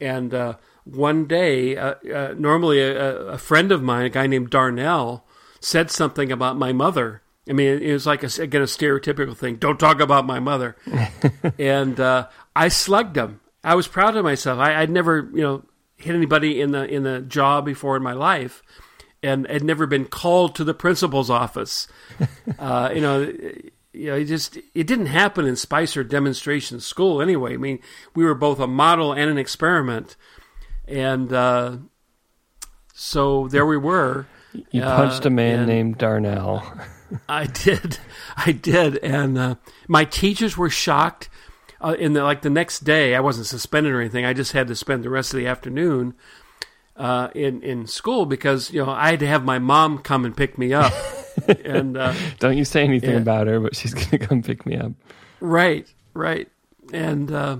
[0.00, 0.54] and uh,
[0.84, 5.24] one day, uh, uh, normally a, a, friend of mine, a guy named Darnell,
[5.60, 7.22] said something about my mother.
[7.48, 9.56] I mean, it was like a, again a stereotypical thing.
[9.56, 10.76] Don't talk about my mother.
[11.58, 13.40] and uh, I slugged him.
[13.62, 14.58] I was proud of myself.
[14.58, 15.64] I, would never, you know,
[15.96, 18.62] hit anybody in the in the jaw before in my life,
[19.22, 21.88] and had never been called to the principal's office.
[22.58, 23.20] Uh, you know,
[23.92, 27.54] you know, it just it didn't happen in Spicer demonstration school anyway.
[27.54, 27.80] I mean,
[28.14, 30.16] we were both a model and an experiment
[30.86, 31.76] and uh,
[32.94, 34.26] so there we were.
[34.70, 36.62] You punched uh, a man named Darnell.
[37.28, 37.98] I did,
[38.36, 39.54] I did, and uh,
[39.88, 41.28] my teachers were shocked.
[41.78, 44.24] Uh, in the like the next day, I wasn't suspended or anything.
[44.24, 46.14] I just had to spend the rest of the afternoon
[46.96, 50.36] uh, in in school because you know I had to have my mom come and
[50.36, 50.92] pick me up.
[51.64, 53.18] and uh, don't you say anything yeah.
[53.18, 54.92] about her, but she's going to come pick me up.
[55.40, 56.48] Right, right,
[56.92, 57.58] and uh,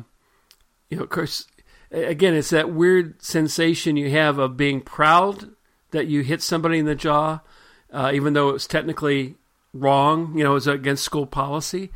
[0.88, 1.46] you know, of course,
[1.90, 5.50] again, it's that weird sensation you have of being proud
[5.90, 7.40] that you hit somebody in the jaw,
[7.92, 9.36] uh, even though it was technically
[9.72, 10.36] wrong.
[10.36, 11.90] You know, it was against school policy.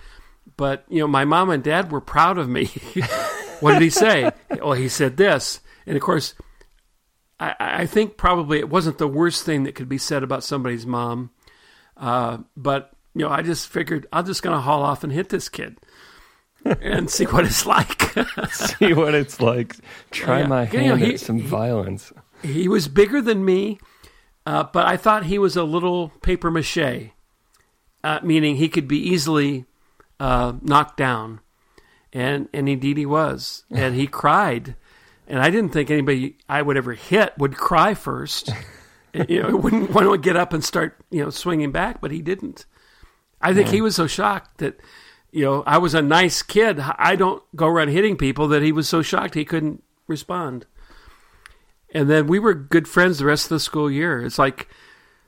[0.57, 2.67] But you know, my mom and dad were proud of me.
[3.61, 4.31] what did he say?
[4.51, 6.35] well, he said this, and of course,
[7.41, 10.85] I, I think probably it wasn't the worst thing that could be said about somebody's
[10.87, 11.31] mom,
[11.97, 15.31] uh, but you know, I just figured I'm just going to haul off and hit
[15.31, 15.79] this kid
[16.65, 18.03] and see what it's like.
[18.53, 19.77] See what it's like.
[20.11, 20.47] Try Yeah.
[20.47, 22.13] my You know, hand he- at some he- violence.
[22.43, 23.79] he was bigger than me,
[24.47, 27.11] uh, but I thought he was a little paper mache,
[28.05, 29.65] uh, meaning he could be easily
[30.19, 31.41] uh, knocked down,
[32.13, 34.75] and and indeed he was, and he cried,
[35.31, 38.51] and I didn't think anybody I would ever hit would cry first.
[39.29, 42.21] you know, wouldn't want to get up and start you know swinging back, but he
[42.21, 42.67] didn't.
[43.41, 44.79] I think he was so shocked that.
[45.33, 46.81] You know, I was a nice kid.
[46.81, 50.67] I don't go around hitting people that he was so shocked he couldn't respond.
[51.95, 54.21] And then we were good friends the rest of the school year.
[54.21, 54.67] It's like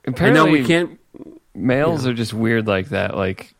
[0.05, 0.99] Apparently, I know we can't.
[1.55, 3.15] males are just weird like that.
[3.15, 3.53] Like,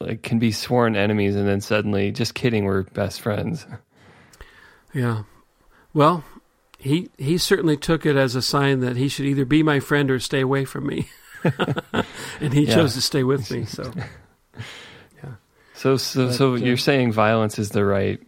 [0.00, 3.64] like can be sworn enemies, and then suddenly, just kidding, we're best friends.
[4.92, 5.22] Yeah.
[5.94, 6.24] Well,
[6.78, 10.10] he he certainly took it as a sign that he should either be my friend
[10.10, 11.08] or stay away from me.
[12.40, 12.74] and he Yeah.
[12.74, 13.64] chose to stay with me.
[13.66, 13.90] So
[15.76, 18.20] So, so, But, so uh, you're saying violence is the right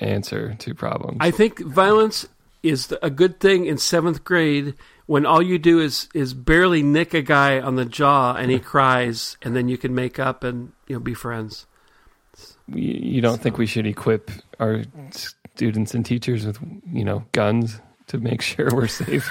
[0.00, 1.18] answer to problems?
[1.20, 2.26] I think violence
[2.62, 4.74] is a good thing in seventh grade
[5.06, 8.58] when all you do is is barely nick a guy on the jaw and he
[8.72, 11.66] cries, and then you can make up and you know be friends.
[12.68, 14.82] you, you don't think we should equip our
[15.54, 16.58] students and teachers with,
[16.92, 19.30] you know, guns to make sure we're safe?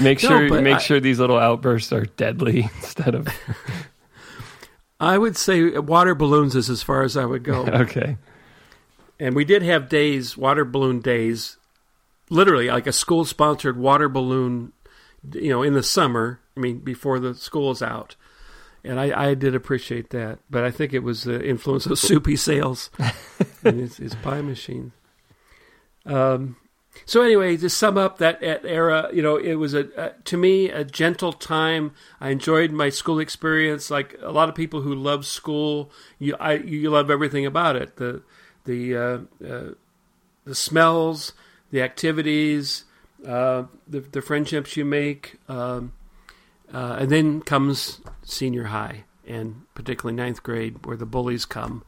[0.00, 3.28] make sure, make I- sure these little outbursts are deadly instead of
[5.00, 7.66] I would say water balloons is as far as I would go.
[7.66, 8.18] okay.
[9.18, 11.56] And we did have days, water balloon days,
[12.30, 14.72] literally like a school sponsored water balloon,
[15.32, 16.40] you know, in the summer.
[16.56, 18.14] I mean, before the school is out.
[18.84, 20.40] And I, I did appreciate that.
[20.50, 22.90] But I think it was the influence of soupy sales
[23.64, 24.92] and his, his pie machine.
[26.04, 26.56] Um,
[27.04, 30.68] so anyway, to sum up that, era, you know, it was a, a to me
[30.70, 31.92] a gentle time.
[32.20, 33.90] I enjoyed my school experience.
[33.90, 37.96] Like a lot of people who love school, you I you love everything about it.
[37.96, 38.22] The
[38.64, 39.70] the uh, uh,
[40.44, 41.32] the smells,
[41.70, 42.84] the activities,
[43.26, 45.92] uh, the the friendships you make, um,
[46.72, 51.84] uh, and then comes senior high, and particularly ninth grade, where the bullies come.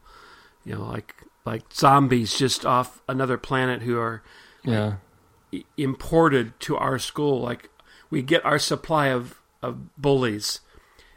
[0.63, 1.15] You know, like
[1.45, 4.23] like zombies just off another planet who are
[4.63, 4.95] Yeah.
[5.53, 7.41] i- imported to our school.
[7.41, 7.69] Like
[8.09, 10.61] we get our supply of, of bullies.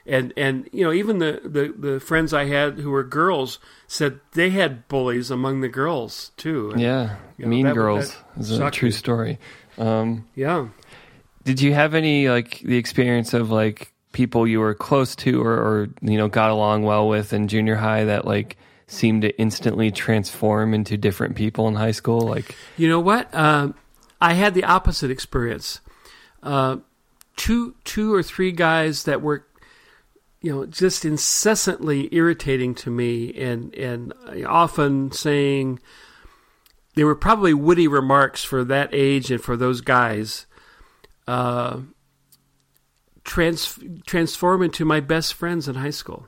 [0.06, 4.20] And and you know, even the, the, the friends I had who were girls said
[4.32, 6.70] they had bullies among the girls too.
[6.72, 7.16] And, Yeah.
[7.38, 9.38] you know, mean that- Girls that is a true story.
[9.78, 10.68] Um, Yeah.
[11.48, 15.54] Did you have any like the experience of like people you were close to or,
[15.54, 19.90] or you know got along well with in junior high that like seemed to instantly
[19.90, 23.34] transform into different people in high school like You know what?
[23.34, 23.74] Um,
[24.20, 25.80] I had the opposite experience.
[26.42, 26.78] Uh,
[27.36, 29.46] two, two or three guys that were,
[30.42, 34.12] you know, just incessantly irritating to me, and and
[34.46, 35.80] often saying
[36.94, 40.44] they were probably witty remarks for that age and for those guys.
[41.28, 41.80] Uh,
[43.22, 46.26] trans transform into my best friends in high school.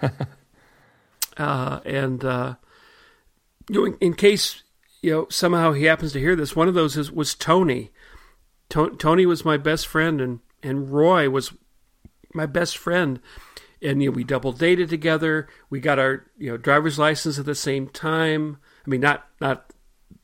[1.36, 2.54] uh, and uh,
[3.68, 4.62] you know, in, in case
[5.02, 7.90] you know somehow he happens to hear this, one of those is, was Tony.
[8.70, 11.52] To- Tony was my best friend, and and Roy was
[12.32, 13.20] my best friend.
[13.82, 15.46] And you know, we double dated together.
[15.68, 18.56] We got our you know driver's license at the same time.
[18.86, 19.70] I mean, not not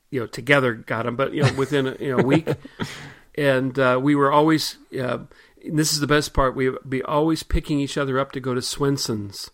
[0.09, 2.47] you know together got them, but you know within a, you know a week.
[3.39, 4.77] and uh, we were always.
[4.97, 5.19] Uh,
[5.63, 6.55] and this is the best part.
[6.55, 9.51] We would be always picking each other up to go to Swenson's.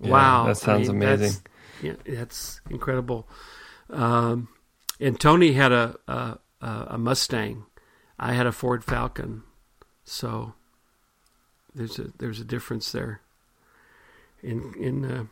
[0.00, 1.42] Yeah, wow, that sounds I mean, amazing.
[1.82, 3.28] That's, yeah, that's incredible.
[3.90, 4.48] Um,
[4.98, 7.64] and Tony had a, a a Mustang.
[8.18, 9.42] I had a Ford Falcon.
[10.04, 10.54] So
[11.74, 13.20] there's a there's a difference there
[14.42, 15.24] in in uh,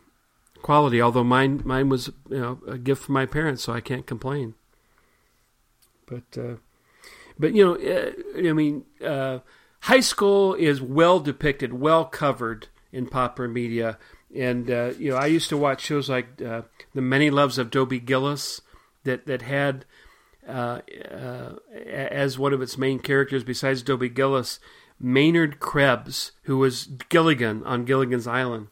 [0.63, 1.01] quality.
[1.01, 4.55] Although mine mine was you know a gift from my parents, so I can't complain.
[6.07, 6.57] But uh,
[7.39, 9.39] but you know uh, I mean uh,
[9.81, 13.99] high school is well depicted, well covered in popular media.
[14.35, 16.63] And uh, you know, I used to watch shows like uh,
[16.95, 18.61] The Many Loves of Dobie Gillis,
[19.05, 19.85] that that had
[20.47, 20.81] uh,
[21.11, 24.61] uh, as one of its main characters, besides Dobie Gillis,
[25.01, 28.69] Maynard Krebs, who was Gilligan on Gilligan's Island,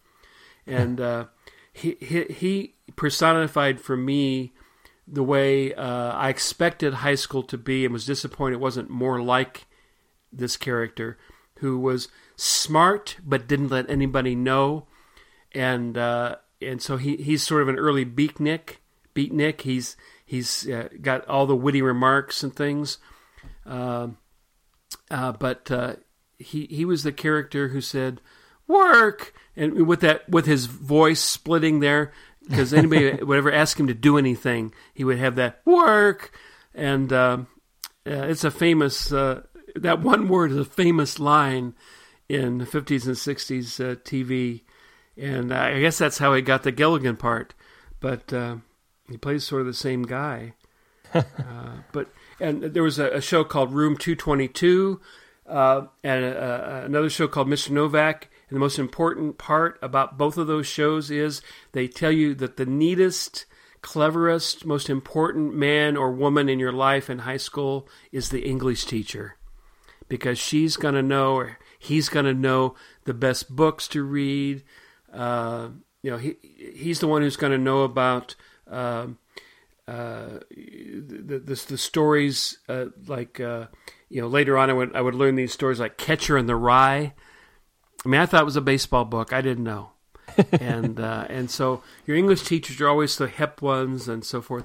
[0.66, 1.26] and
[1.72, 4.52] he, he he personified for me
[5.06, 9.22] the way uh, I expected high school to be, and was disappointed it wasn't more
[9.22, 9.66] like
[10.32, 11.18] this character,
[11.58, 14.86] who was smart but didn't let anybody know,
[15.52, 18.76] and uh, and so he he's sort of an early beatnik.
[19.14, 19.62] Beatnik.
[19.62, 22.98] He's he's uh, got all the witty remarks and things.
[23.64, 24.08] Uh,
[25.10, 25.96] uh, but uh,
[26.38, 28.20] he he was the character who said
[28.66, 32.12] work and with that with his voice splitting there
[32.48, 36.36] because anybody would ever ask him to do anything he would have that work
[36.74, 37.38] and uh,
[38.04, 39.42] it's a famous uh,
[39.74, 41.74] that one word is a famous line
[42.28, 44.62] in the 50s and 60s uh, TV
[45.16, 47.54] and I guess that's how he got the Gilligan part
[48.00, 48.56] but uh,
[49.08, 50.54] he plays sort of the same guy
[51.14, 51.22] uh,
[51.92, 52.08] but
[52.40, 55.00] and there was a, a show called Room 222
[55.48, 57.70] uh, and a, a, another show called Mr.
[57.70, 58.28] Novak.
[58.48, 61.42] And the most important part about both of those shows is
[61.72, 63.44] they tell you that the neatest,
[63.82, 68.84] cleverest, most important man or woman in your life in high school is the English
[68.84, 69.36] teacher.
[70.08, 74.62] Because she's going to know, or he's going to know the best books to read.
[75.12, 75.70] Uh,
[76.02, 76.36] you know, he
[76.74, 78.36] he's the one who's going to know about
[78.70, 79.08] uh,
[79.88, 83.66] uh, the, the, the stories uh, like uh,
[84.08, 86.54] you know, later on I would I would learn these stories like Catcher in the
[86.54, 87.14] Rye.
[88.06, 89.32] I mean, I thought it was a baseball book.
[89.32, 89.90] I didn't know,
[90.52, 94.64] and uh, and so your English teachers are always the hip ones and so forth,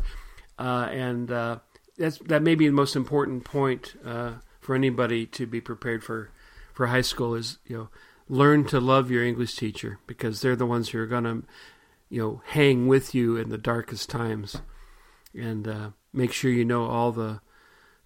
[0.60, 1.58] uh, and uh,
[1.98, 6.30] that's that may be the most important point uh, for anybody to be prepared for
[6.72, 7.90] for high school is you know
[8.30, 11.42] learn to love your English teacher because they're the ones who are going to
[12.10, 14.58] you know hang with you in the darkest times,
[15.34, 17.42] and uh, make sure you know all the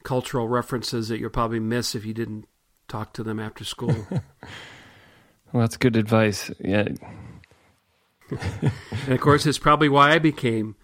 [0.04, 2.48] cultural references that you'll probably miss if you didn't
[2.88, 4.08] talk to them after school.
[5.56, 6.52] well, that's good advice.
[6.60, 6.90] Yeah.
[8.30, 10.76] and of course, it's probably why I became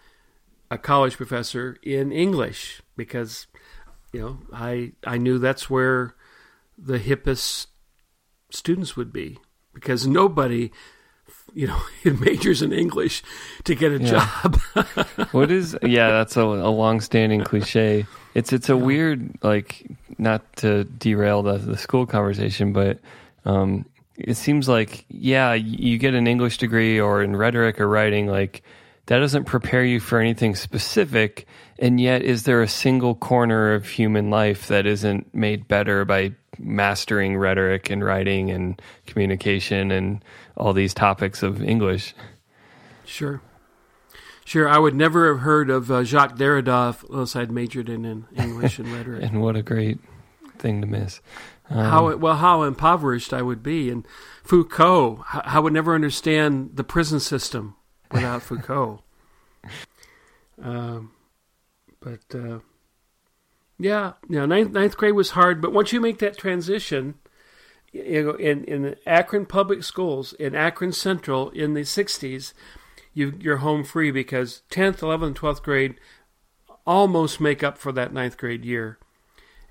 [0.70, 3.48] a college professor in English because,
[4.14, 6.16] you know, I I knew that's where
[6.78, 7.68] the hippest
[8.50, 9.40] students would be
[9.74, 10.72] because nobody
[11.54, 11.82] you know
[12.22, 13.24] majors in English
[13.66, 14.10] to get a yeah.
[14.10, 14.56] job.
[15.34, 16.12] what is yeah?
[16.12, 18.06] That's a, a long-standing cliche.
[18.36, 18.84] It's it's a yeah.
[18.84, 19.86] weird like
[20.18, 23.00] not to derail the the school conversation, but
[23.44, 23.84] um,
[24.18, 28.64] it seems like yeah, you get an English degree or in rhetoric or writing like
[29.08, 31.48] that doesn't prepare you for anything specific
[31.80, 36.32] and yet is there a single corner of human life that isn't made better by
[36.60, 40.24] mastering rhetoric and writing and communication and
[40.56, 42.14] all these topics of English.
[43.06, 43.42] Sure.
[44.46, 48.26] Sure, I would never have heard of uh, Jacques Derrida unless I'd majored in, in
[48.36, 49.24] English and rhetoric.
[49.24, 50.00] and what a great
[50.58, 51.22] thing to miss.
[51.72, 54.06] Um, how well how impoverished I would be, and
[54.44, 55.24] Foucault.
[55.32, 57.76] I would never understand the prison system
[58.12, 59.04] without Foucault.
[60.64, 61.12] Um,
[62.02, 62.60] but uh,
[63.80, 67.16] yeah, yeah, ninth, ninth grade was hard, but once you make that transition,
[67.92, 72.54] you know, in in Akron public schools in Akron Central in the '60s,
[73.14, 75.96] you you're home free because 10th, 11th, 12th grade
[76.86, 79.00] almost make up for that ninth grade year.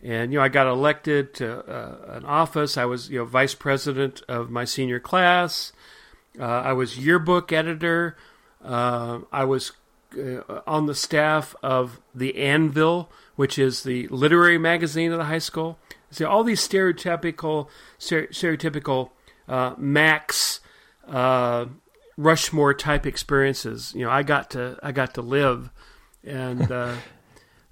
[0.03, 2.77] And you know, I got elected to uh, an office.
[2.77, 5.73] I was you know vice president of my senior class.
[6.39, 8.17] Uh, I was yearbook editor.
[8.65, 9.73] Uh, I was
[10.19, 15.39] uh, on the staff of the Anvil, which is the literary magazine of the high
[15.39, 15.79] school.
[16.11, 19.11] See all these stereotypical stereotypical
[19.49, 20.61] uh, Max
[21.07, 21.67] uh,
[22.17, 23.93] Rushmore type experiences.
[23.95, 25.71] You know, I got to I got to live,
[26.25, 26.73] and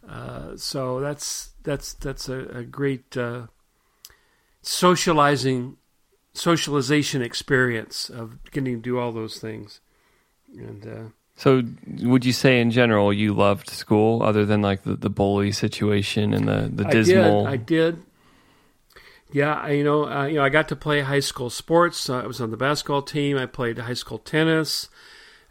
[0.09, 3.47] uh, so that's that's that's a, a great uh,
[4.63, 5.77] socializing
[6.33, 9.81] socialization experience of getting to do all those things,
[10.57, 10.87] and.
[10.87, 11.63] Uh, so,
[12.01, 16.35] would you say in general you loved school, other than like the, the bully situation
[16.35, 17.47] and the the dismal?
[17.47, 17.61] I did.
[17.61, 18.03] I did.
[19.33, 22.09] Yeah, I, you know, uh, you know, I got to play high school sports.
[22.09, 23.37] Uh, I was on the basketball team.
[23.37, 24.89] I played high school tennis,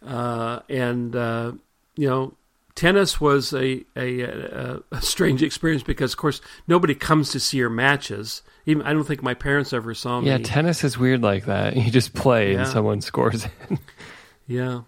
[0.05, 1.51] uh, and uh,
[1.95, 2.33] you know,
[2.77, 7.57] tennis was a, a, a, a, strange experience because, of course, nobody comes to see
[7.57, 8.41] your matches.
[8.65, 10.27] Even I don't think my parents ever saw me.
[10.27, 11.75] Yeah, tennis is weird like that.
[11.75, 12.59] You just play yeah.
[12.59, 13.51] and someone scores it.
[14.47, 14.81] yeah,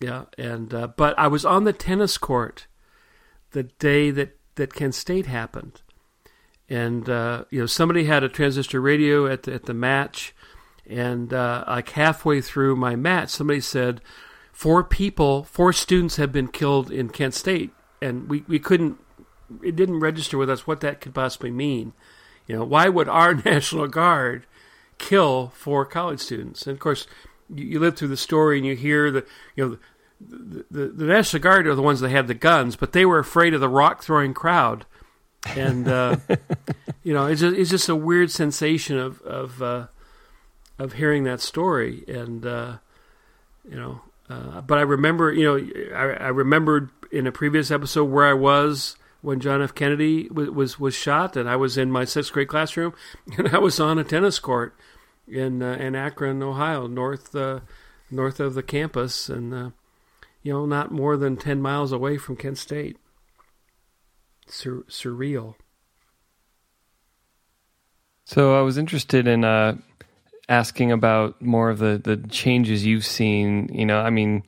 [0.00, 2.66] yeah, and uh, but I was on the tennis court
[3.52, 5.82] the day that that Kent State happened
[6.70, 10.32] and uh, you know somebody had a transistor radio at the, at the match,
[10.88, 14.00] and uh, like halfway through my match, somebody said
[14.60, 17.70] four people, four students have been killed in Kent State,
[18.02, 18.98] and we, we couldn't,
[19.62, 21.94] it didn't register with us what that could possibly mean.
[22.46, 24.44] You know, why would our National Guard
[24.98, 26.66] kill four college students?
[26.66, 27.06] And of course,
[27.48, 29.24] you, you live through the story and you hear the
[29.56, 29.78] you know.
[30.22, 33.18] The, the, the National Guard are the ones that had the guns, but they were
[33.18, 34.84] afraid of the rock throwing crowd
[35.56, 36.16] and uh,
[37.02, 39.86] you know, it's just, it's just a weird sensation of of uh,
[40.78, 42.76] of hearing that story, and uh,
[43.66, 48.04] you know, uh, but I remember, you know, I, I remembered in a previous episode
[48.04, 49.74] where I was when John F.
[49.74, 52.94] Kennedy was was, was shot, and I was in my sixth grade classroom,
[53.36, 54.76] and I was on a tennis court
[55.26, 57.60] in uh, in Akron, Ohio, north uh,
[58.08, 59.70] north of the campus, and uh,
[60.44, 62.98] you know, not more than ten miles away from Kent State.
[64.46, 65.54] Sur- surreal.
[68.24, 69.76] So I was interested in uh,
[70.50, 73.70] asking about more of the the changes you've seen.
[73.72, 74.42] You know, I mean,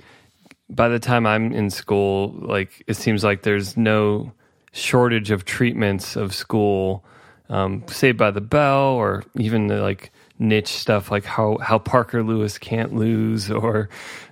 [0.68, 4.32] by the time I'm in school, like it seems like there's no
[4.72, 7.04] shortage of treatments of school.
[7.48, 12.22] Um, Saved by the Bell, or even the, like niche stuff like how how Parker
[12.22, 13.88] Lewis can't lose, or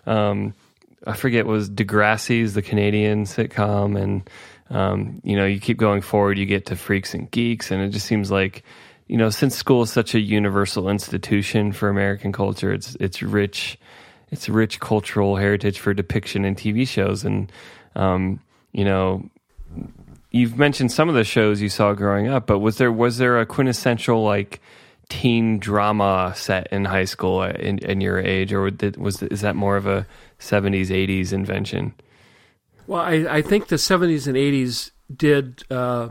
[0.06, 0.54] um,
[1.06, 4.28] I forget was Degrassi's the Canadian sitcom, and
[4.70, 7.90] um, you know you keep going forward, you get to Freaks and Geeks, and it
[7.90, 8.64] just seems like
[9.11, 13.76] you know since school is such a universal institution for American culture, it's it's rich,
[14.30, 17.50] it's rich cultural heritage for depiction in TV shows, and
[17.96, 18.38] um,
[18.70, 19.28] you know
[20.30, 23.40] you've mentioned some of the shows you saw growing up, but was there was there
[23.40, 24.61] a quintessential like
[25.08, 29.76] teen drama set in high school in, in your age, or was is that more
[29.76, 30.06] of a
[30.38, 31.94] seventies eighties invention?
[32.86, 36.11] Well, I, I, think the seventies and eighties did uh,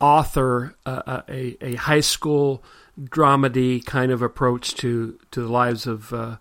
[0.00, 2.62] author uh, a, a high school
[2.98, 6.12] dramedy kind of approach to to the lives of.
[6.12, 6.36] Uh,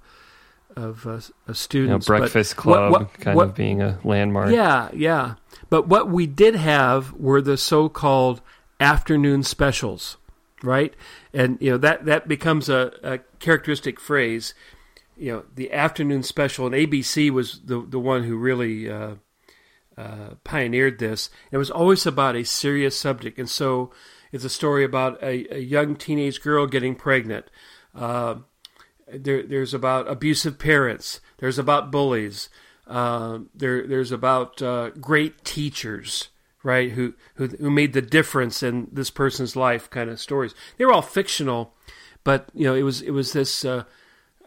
[0.75, 3.81] of, uh, of students, you know, Breakfast but Club, what, what, kind what, of being
[3.81, 4.51] a landmark.
[4.51, 5.35] Yeah, yeah.
[5.69, 8.41] But what we did have were the so-called
[8.79, 10.17] afternoon specials,
[10.63, 10.93] right?
[11.33, 14.53] And you know that that becomes a, a characteristic phrase.
[15.17, 19.15] You know, the afternoon special, and ABC was the the one who really uh,
[19.99, 21.29] uh, pioneered this.
[21.51, 23.91] It was always about a serious subject, and so
[24.31, 27.47] it's a story about a, a young teenage girl getting pregnant.
[27.93, 28.35] Uh,
[29.11, 31.19] there, there's about abusive parents.
[31.39, 32.49] There's about bullies.
[32.87, 36.29] Uh, there, there's about uh, great teachers,
[36.63, 36.91] right?
[36.91, 40.55] Who, who who made the difference in this person's life, kind of stories.
[40.77, 41.75] They were all fictional,
[42.23, 43.65] but you know, it was it was this.
[43.65, 43.83] Uh,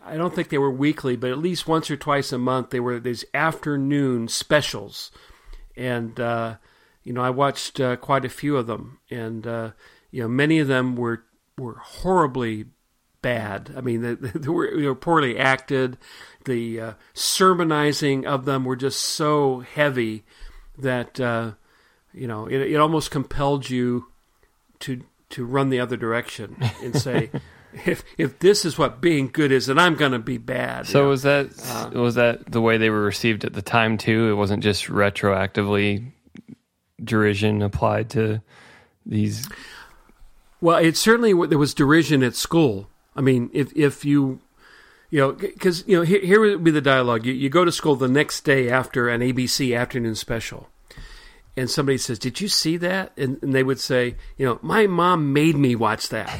[0.05, 2.80] I don't think they were weekly, but at least once or twice a month, they
[2.80, 5.12] were these afternoon specials,
[5.77, 6.57] and uh,
[7.03, 9.70] you know, I watched uh, quite a few of them, and uh,
[10.11, 11.25] you know, many of them were
[11.59, 12.66] were horribly
[13.20, 13.73] bad.
[13.77, 15.99] I mean, they, they, were, they were poorly acted
[16.45, 20.25] the uh, sermonizing of them were just so heavy
[20.79, 21.53] that uh,
[22.12, 24.07] you know it, it almost compelled you
[24.81, 25.03] to
[25.33, 27.30] to run the other direction and say.
[27.87, 30.87] if if this is what being good is, then I'm going to be bad.
[30.87, 34.30] So was that uh, was that the way they were received at the time too?
[34.30, 36.12] It wasn't just retroactively
[37.03, 38.43] derision applied to
[39.07, 39.49] these.
[40.61, 42.89] Well, it certainly there was derision at school.
[43.16, 44.41] I mean, if if you
[45.11, 47.26] you know, because you know, here, here would be the dialogue.
[47.26, 50.68] You, you go to school the next day after an ABC afternoon special,
[51.57, 54.86] and somebody says, "Did you see that?" And, and they would say, "You know, my
[54.86, 56.30] mom made me watch that,"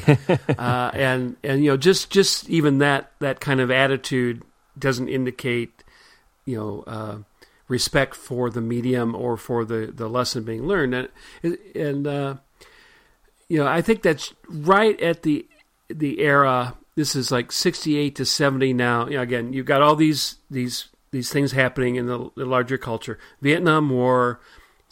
[0.57, 4.43] uh, and and you know, just just even that that kind of attitude
[4.77, 5.83] doesn't indicate,
[6.45, 6.83] you know.
[6.87, 7.17] Uh,
[7.69, 10.93] respect for the medium or for the, the lesson being learned
[11.41, 12.35] and and uh,
[13.47, 15.47] you know I think that's right at the
[15.87, 19.07] the era this is like 68 to 70 now.
[19.07, 22.77] You know, again, you've got all these these these things happening in the, the larger
[22.77, 23.19] culture.
[23.41, 24.39] Vietnam War,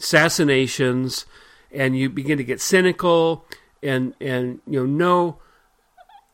[0.02, 1.24] assassinations,
[1.70, 3.46] and you begin to get cynical
[3.82, 5.38] and and you know no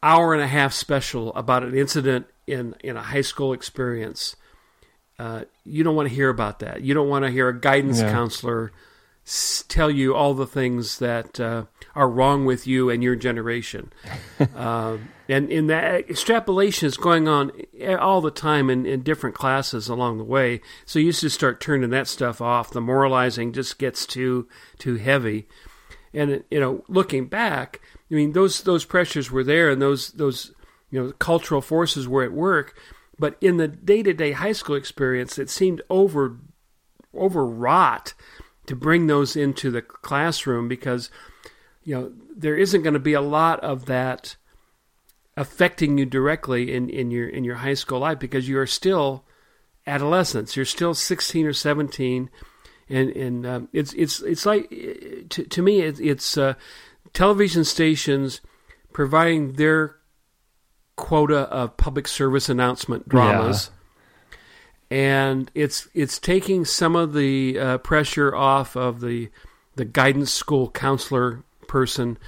[0.02, 4.36] hour and a half special about an incident in in a high school experience.
[5.18, 6.82] Uh, you don't want to hear about that.
[6.82, 8.10] You don't want to hear a guidance yeah.
[8.10, 8.72] counselor
[9.68, 11.64] tell you all the things that uh,
[11.94, 13.92] are wrong with you and your generation.
[14.56, 14.96] uh,
[15.28, 17.52] and in that extrapolation is going on
[18.00, 20.60] all the time in, in different classes along the way.
[20.86, 22.70] So you just start turning that stuff off.
[22.70, 24.48] The moralizing just gets too
[24.78, 25.46] too heavy.
[26.14, 30.54] And you know, looking back, I mean, those those pressures were there, and those those
[30.90, 32.74] you know cultural forces were at work.
[33.18, 36.38] But in the day to day high school experience, it seemed over
[37.14, 38.14] overwrought
[38.68, 41.10] to bring those into the classroom because
[41.82, 44.36] you know there isn't going to be a lot of that
[45.36, 49.24] affecting you directly in, in your in your high school life because you are still
[49.86, 50.56] adolescents.
[50.56, 52.30] You're still 16 or 17
[52.88, 56.54] and and um, it's it's it's like to, to me it, it's uh,
[57.12, 58.40] television stations
[58.92, 59.96] providing their
[60.96, 63.70] quota of public service announcement dramas
[64.90, 69.30] and it's it's taking some of the uh, pressure off of the
[69.76, 72.18] the guidance school counselor person.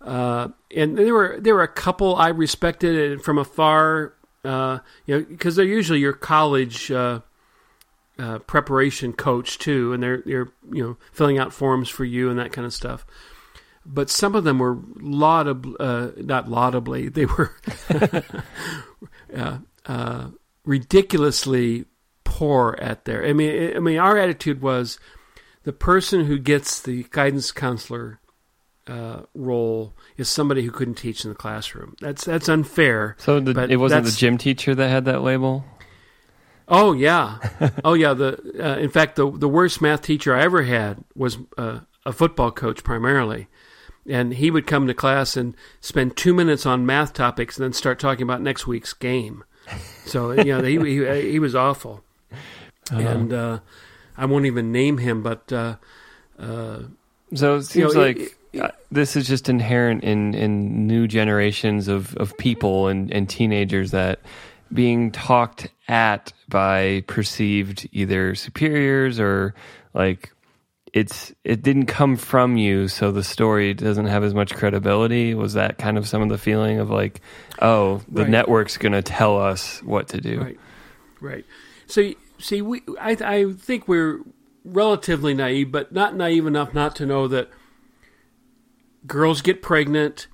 [0.00, 5.24] Uh, and there were there were a couple I respected from afar, uh, you know,
[5.24, 7.20] because they're usually your college uh,
[8.18, 12.38] uh, preparation coach too, and they're they're you know filling out forms for you and
[12.38, 13.06] that kind of stuff.
[13.84, 17.52] But some of them were laudably, uh, not laudably, they were
[20.64, 21.86] ridiculously
[22.42, 23.24] poor at their.
[23.24, 24.98] I mean, I mean, our attitude was
[25.62, 28.18] the person who gets the guidance counselor
[28.88, 31.94] uh, role is somebody who couldn't teach in the classroom.
[32.00, 33.14] That's that's unfair.
[33.20, 35.64] So the, it wasn't the gym teacher that had that label.
[36.66, 37.38] Oh yeah,
[37.84, 38.12] oh yeah.
[38.12, 42.12] The uh, in fact the the worst math teacher I ever had was uh, a
[42.12, 43.46] football coach primarily,
[44.04, 47.72] and he would come to class and spend two minutes on math topics and then
[47.72, 49.44] start talking about next week's game.
[50.06, 52.02] So you know he he, he was awful,
[52.90, 53.58] and uh,
[54.16, 55.76] I won't even name him, but uh,
[56.38, 56.80] uh,
[57.34, 61.08] So it seems know, like it- it- uh, this is just inherent in, in new
[61.08, 64.20] generations of, of people and, and teenagers that
[64.70, 69.54] being talked at by perceived either superiors or
[69.94, 70.32] like
[70.92, 75.54] it's it didn't come from you so the story doesn't have as much credibility was
[75.54, 77.22] that kind of some of the feeling of like
[77.62, 78.30] oh the Right.
[78.30, 80.60] network's going to tell us what to do Right,
[81.22, 81.44] right.
[81.92, 84.20] So, see, we I, I think we're
[84.64, 87.50] relatively naive, but not naive enough not to know that
[89.06, 90.26] girls get pregnant.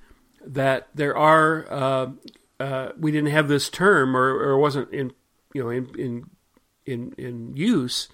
[0.45, 2.11] That there are uh,
[2.59, 5.11] uh, we didn't have this term, or, or it wasn't in
[5.53, 6.29] you know in in
[6.85, 8.07] in, in use.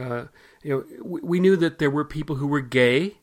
[0.00, 0.26] Uh,
[0.62, 3.18] you know, we, we knew that there were people who were gay.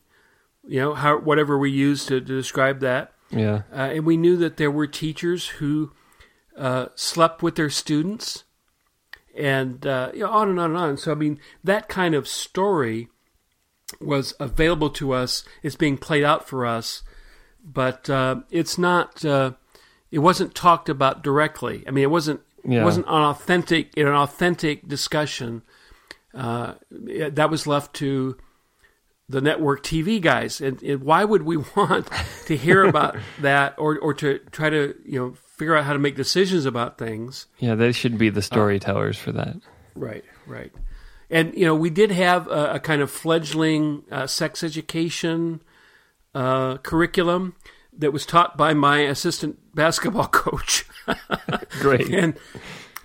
[0.66, 3.14] You know, how whatever we used to, to describe that.
[3.30, 5.92] yeah Uh, and we knew that there were teachers who
[6.56, 8.44] uh, slept with their students,
[9.36, 10.96] and uh, you know, on and on and on.
[10.96, 13.08] So I mean, that kind of story
[14.00, 15.44] was available to us.
[15.62, 17.02] It's being played out for us,
[17.64, 19.24] but uh, it's not.
[19.24, 19.52] Uh,
[20.10, 21.84] it wasn't talked about directly.
[21.86, 22.40] I mean, it wasn't.
[22.64, 22.82] Yeah.
[22.82, 25.62] It wasn't an authentic in an authentic discussion.
[26.34, 28.36] Uh, that was left to
[29.30, 30.60] the network TV guys.
[30.60, 32.08] And, and why would we want
[32.46, 35.98] to hear about that or, or to try to you know figure out how to
[35.98, 37.46] make decisions about things?
[37.58, 39.56] yeah they should be the storytellers for that
[39.94, 40.72] Right, right.
[41.28, 45.62] And you know, we did have a, a kind of fledgling uh, sex education
[46.34, 47.54] uh, curriculum
[47.96, 50.86] that was taught by my assistant basketball coach.
[51.80, 52.34] great and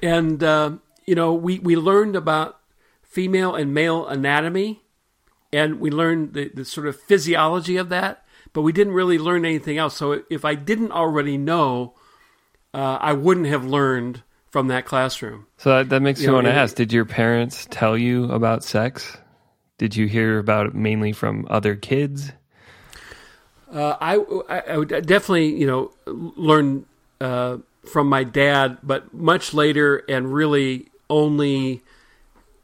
[0.01, 0.71] and uh,
[1.05, 2.59] you know we we learned about
[3.01, 4.83] female and male anatomy
[5.51, 9.43] and we learned the, the sort of physiology of that but we didn't really learn
[9.45, 11.95] anything else so if i didn't already know
[12.75, 14.21] uh, i wouldn't have learned
[14.51, 17.67] from that classroom So that, that makes You me want to ask: Did your parents
[17.69, 19.17] tell you about sex?
[19.77, 22.31] Did you hear about it mainly from other kids?
[23.69, 24.15] Uh, I,
[24.47, 26.85] I, I would definitely, you know, learn
[27.19, 27.57] uh,
[27.91, 31.81] from my dad, but much later and really only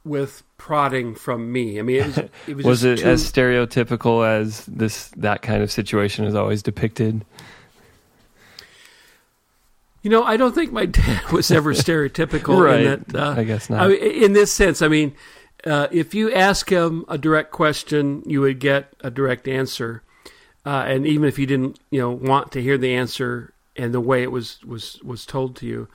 [0.05, 1.79] with prodding from me.
[1.79, 5.61] I mean, it was, it was, Was it too, as stereotypical as this that kind
[5.61, 7.25] of situation is always depicted?
[10.01, 12.81] You know, I don't think my dad was ever stereotypical Right.
[12.81, 13.15] in that.
[13.15, 13.81] Uh, I guess not.
[13.81, 15.13] I mean, in this sense, I mean,
[15.65, 20.03] uh, if you ask him a direct question, you would get a direct answer,
[20.65, 24.01] uh, and even if you didn't, you know, want to hear the answer and the
[24.01, 25.87] way it was was was told to you,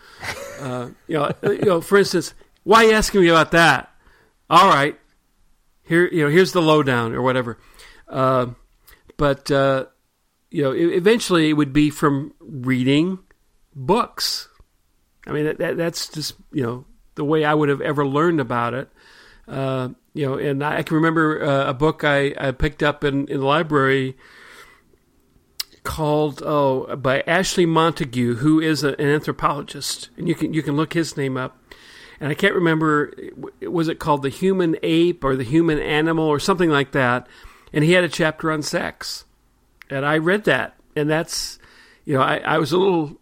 [0.61, 2.33] uh, you know, you know, for instance,
[2.65, 3.93] why are you asking me about that?
[4.49, 4.97] All right,
[5.83, 7.59] here, you know, here's the lowdown or whatever.
[8.09, 8.47] Uh,
[9.17, 9.87] but uh,
[10.51, 13.19] you know, eventually it would be from reading
[13.77, 14.49] books.
[15.27, 18.41] I mean, that, that, that's just you know the way I would have ever learned
[18.41, 18.89] about it.
[19.47, 23.29] Uh, you know, and I can remember uh, a book I, I picked up in,
[23.29, 24.16] in the library
[25.85, 30.95] called oh by Ashley Montagu, who is an anthropologist, and you can you can look
[30.95, 31.59] his name up.
[32.18, 33.12] And I can't remember
[33.62, 37.27] was it called the human ape or the human animal or something like that.
[37.72, 39.27] And he had a chapter on sex,
[39.91, 41.59] and I read that, and that's
[42.05, 43.20] you know I, I was a little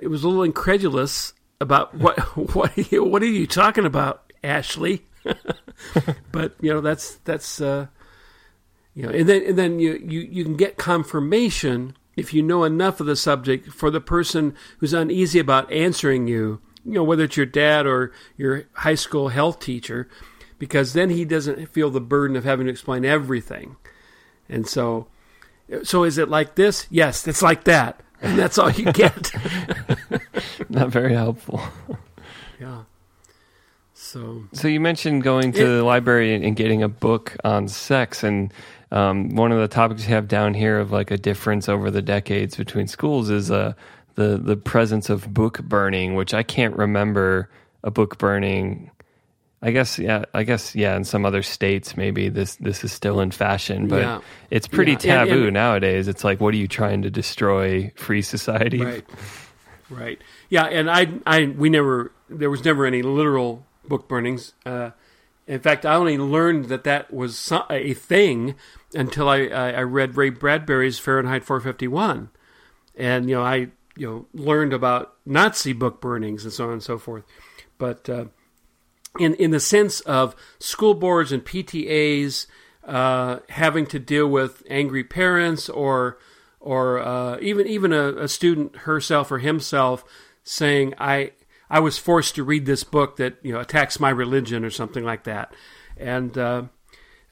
[0.00, 2.18] it was a little incredulous about what
[2.54, 5.04] what what are you talking about, Ashley?
[6.32, 7.86] but you know that's that's uh,
[8.94, 12.64] you know, and then and then you, you you can get confirmation if you know
[12.64, 16.60] enough of the subject for the person who's uneasy about answering you.
[16.84, 20.08] You know, whether it's your dad or your high school health teacher,
[20.58, 23.76] because then he doesn't feel the burden of having to explain everything.
[24.48, 25.06] And so,
[25.84, 26.86] so is it like this?
[26.90, 29.32] Yes, it's like that, and that's all you get.
[30.68, 31.60] Not very helpful.
[32.60, 32.82] yeah.
[33.94, 37.68] So So you mentioned going to It- the library and, and getting a book on
[37.68, 38.52] sex, and
[38.90, 42.02] um, one of the topics you have down here of like a difference over the
[42.02, 43.74] decades between schools is uh,
[44.16, 47.48] the the presence of book burning, which I can't remember
[47.84, 48.90] a book burning
[49.64, 50.96] I guess yeah, I guess yeah.
[50.96, 54.20] In some other states, maybe this this is still in fashion, but Yeah.
[54.50, 56.08] it's pretty Yeah, taboo and- nowadays.
[56.08, 58.82] It's like, what are you trying to destroy free society?
[58.84, 59.04] Right.
[59.88, 60.20] Right.
[60.48, 64.54] Yeah, and I, I, we never, there was never any literal book burnings.
[64.64, 64.90] Uh,
[65.46, 68.54] in fact, I only learned that that was a thing
[68.94, 72.30] until I, I, I read Ray Bradbury's Fahrenheit 451,
[72.96, 76.82] and you know, I, you know, learned about Nazi book burnings and so on and
[76.82, 77.24] so forth.
[77.76, 78.26] But uh,
[79.18, 82.46] in in the sense of school boards and PTAs
[82.84, 86.18] uh, having to deal with angry parents or
[86.60, 90.04] or uh, even even a, a student herself or himself
[90.44, 91.32] saying I
[91.70, 95.04] I was forced to read this book that you know attacks my religion or something
[95.04, 95.54] like that,
[95.96, 96.64] and uh,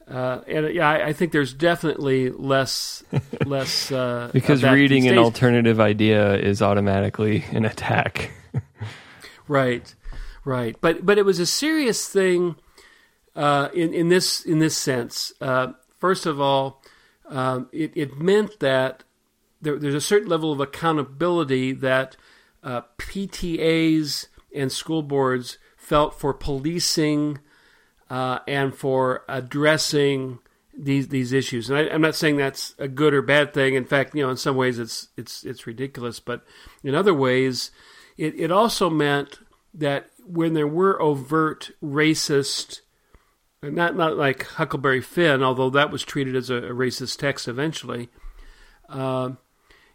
[0.09, 3.03] uh, and yeah, I, I think there's definitely less
[3.45, 8.31] less uh, Because reading an alternative idea is automatically an attack.
[9.47, 9.93] Right,
[10.45, 10.75] right.
[10.79, 12.55] But but it was a serious thing
[13.35, 15.33] uh, in in this in this sense.
[15.41, 16.81] Uh, first of all,
[17.29, 19.03] um, it it meant that
[19.61, 22.17] there, there's a certain level of accountability that
[22.63, 27.39] uh, PTAs and school boards felt for policing
[28.09, 30.39] uh, and for addressing
[30.77, 31.69] these these issues.
[31.69, 33.75] And I, I'm not saying that's a good or bad thing.
[33.75, 36.43] In fact, you know, in some ways it's it's it's ridiculous, but
[36.83, 37.71] in other ways,
[38.17, 39.39] it, it also meant
[39.73, 42.81] that when there were overt racist,
[43.61, 48.09] not not like Huckleberry Finn, although that was treated as a, a racist text eventually.
[48.89, 49.31] Uh,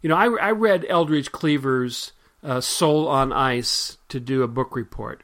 [0.01, 2.13] you know, I, I read Eldridge Cleaver's
[2.43, 5.23] uh, Soul on Ice to do a book report,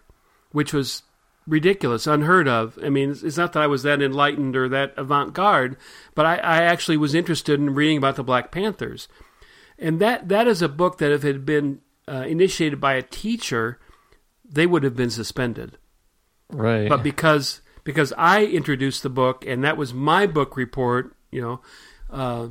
[0.52, 1.04] which was
[1.48, 2.78] ridiculous, unheard of.
[2.84, 5.78] I mean, it's, not that I was that enlightened or that avant garde,
[6.16, 9.08] but I, I actually was interested in reading about the Black Panthers.
[9.78, 13.02] And that, that is a book that if it had been uh, initiated by a
[13.02, 13.80] teacher,
[14.54, 15.78] they would have been suspended.
[16.50, 16.88] Right.
[16.88, 21.62] But because because I introduced the book and that was my book report, you know,
[22.10, 22.48] uh,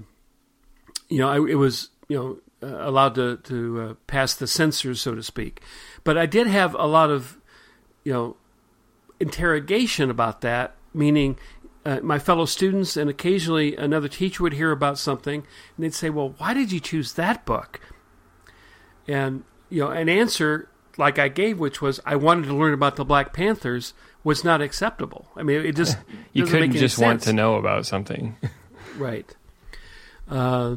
[1.08, 5.00] you know, I, it was you know uh, allowed to to uh, pass the censors,
[5.00, 5.62] so to speak.
[6.04, 7.38] But I did have a lot of
[8.04, 8.36] you know
[9.20, 11.38] interrogation about that, meaning.
[11.84, 16.08] Uh, my fellow students and occasionally another teacher would hear about something and they'd say,
[16.10, 17.80] "Well, why did you choose that book?"
[19.08, 22.96] And you know, an answer like I gave, which was I wanted to learn about
[22.96, 25.26] the Black Panthers, was not acceptable.
[25.36, 25.98] I mean, it just
[26.32, 28.36] you couldn't just want to know about something.
[28.96, 29.34] right.
[30.28, 30.76] Uh,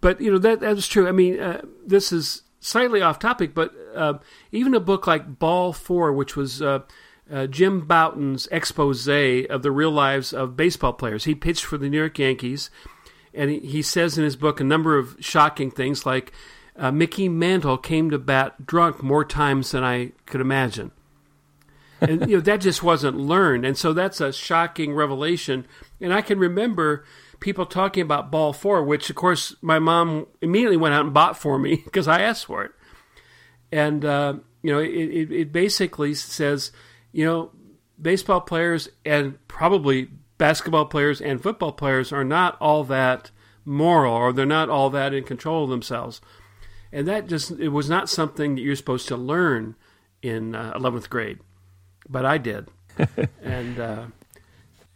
[0.00, 1.08] but you know that that was true.
[1.08, 4.14] I mean, uh, this is slightly off topic, but uh,
[4.52, 6.80] even a book like Ball Four, which was uh,
[7.30, 11.24] uh, Jim Bouton's expose of the real lives of baseball players.
[11.24, 12.70] He pitched for the New York Yankees,
[13.34, 16.32] and he, he says in his book a number of shocking things, like
[16.78, 20.90] uh, Mickey Mantle came to bat drunk more times than I could imagine.
[22.00, 25.66] and you know that just wasn't learned, and so that's a shocking revelation.
[26.00, 27.04] And I can remember
[27.40, 31.38] people talking about Ball Four, which of course my mom immediately went out and bought
[31.38, 32.72] for me because I asked for it.
[33.72, 36.72] And uh, you know, it, it, it basically says,
[37.12, 37.50] you know,
[38.00, 40.08] baseball players and probably
[40.38, 43.30] basketball players and football players are not all that
[43.64, 46.20] moral, or they're not all that in control of themselves.
[46.92, 49.74] And that just it was not something that you're supposed to learn
[50.22, 51.40] in uh, 11th grade,
[52.08, 52.68] but I did.
[53.42, 54.04] and uh,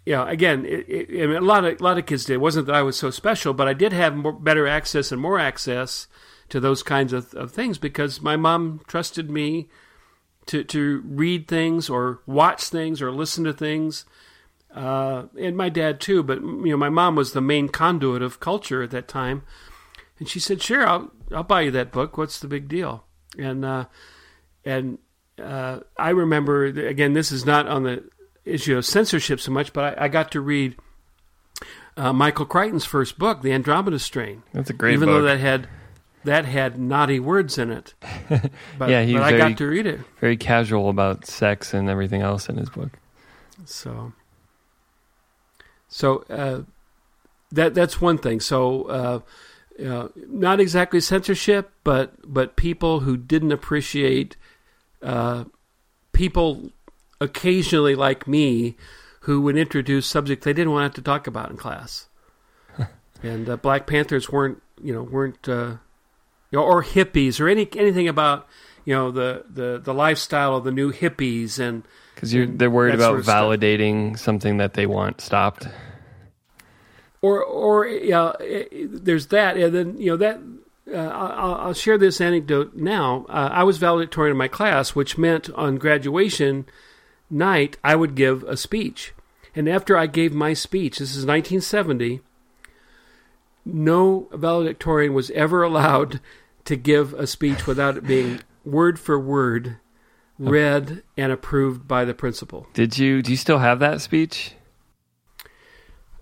[0.07, 2.35] you know, again, it, it, I mean, a lot of a lot of kids did.
[2.35, 5.21] It wasn't that I was so special, but I did have more, better access and
[5.21, 6.09] more access
[6.49, 9.69] to those kinds of, of things because my mom trusted me
[10.47, 14.05] to to read things or watch things or listen to things,
[14.75, 16.23] uh, and my dad too.
[16.23, 19.43] But you know, my mom was the main conduit of culture at that time,
[20.19, 22.17] and she said, "Sure, I'll I'll buy you that book.
[22.19, 23.05] What's the big deal?"
[23.39, 23.85] And uh,
[24.65, 24.99] and
[25.43, 28.05] uh, I remember again, this is not on the
[28.45, 30.77] issue of censorship so much, but I, I got to read
[31.97, 34.43] uh, Michael Crichton's first book, The Andromeda Strain.
[34.53, 35.03] That's a great book.
[35.03, 35.23] even book.
[35.23, 35.69] though that had
[36.25, 37.95] that had naughty words in it.
[38.79, 40.01] But, Yeah, but I very- got to read it.
[40.21, 42.91] Very casual about sex and everything else in his book.
[43.65, 44.13] So,
[45.89, 46.63] so uh,
[47.53, 48.41] that that's one thing.
[48.41, 49.21] So, uh,
[49.85, 54.37] uh, not exactly censorship, but but people who didn't appreciate
[55.03, 55.45] uh,
[56.13, 56.71] people
[57.21, 58.77] occasionally like me
[59.21, 62.09] who would introduce subjects they didn't want to talk about in class.
[63.23, 65.77] and uh, Black Panthers weren't, you know, weren't, uh,
[66.51, 68.47] you know, or hippies or any anything about,
[68.85, 73.09] you know, the the the lifestyle of the new hippies and Because they're worried about
[73.09, 73.43] sort of stuff.
[73.43, 75.69] validating something that they want stopped.
[77.23, 80.41] Or or it- there's that, and then you know that
[80.93, 83.27] uh, I'll, I'll, share this anecdote now.
[83.29, 86.67] Uh, I was valedictorian in my class, which meant on graduation
[87.31, 89.13] night I would give a speech.
[89.55, 92.21] And after I gave my speech, this is 1970,
[93.65, 96.21] no valedictorian was ever allowed
[96.65, 99.77] to give a speech without it being word for word
[100.39, 102.67] read and approved by the principal.
[102.73, 103.23] Did you?
[103.23, 104.55] Do you still have that speech?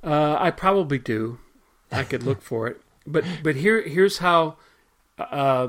[0.03, 1.39] Uh, I probably do.
[1.91, 4.57] I could look for it, but but here here's how
[5.19, 5.69] uh,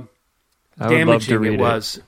[0.77, 2.01] damaging it was.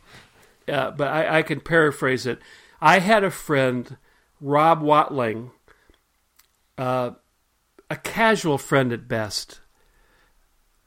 [0.68, 0.74] It.
[0.74, 2.40] Uh, but I, I can paraphrase it.
[2.82, 3.98] I had a friend,
[4.40, 5.52] Rob Watling,
[6.78, 7.12] uh,
[7.90, 9.60] a casual friend at best,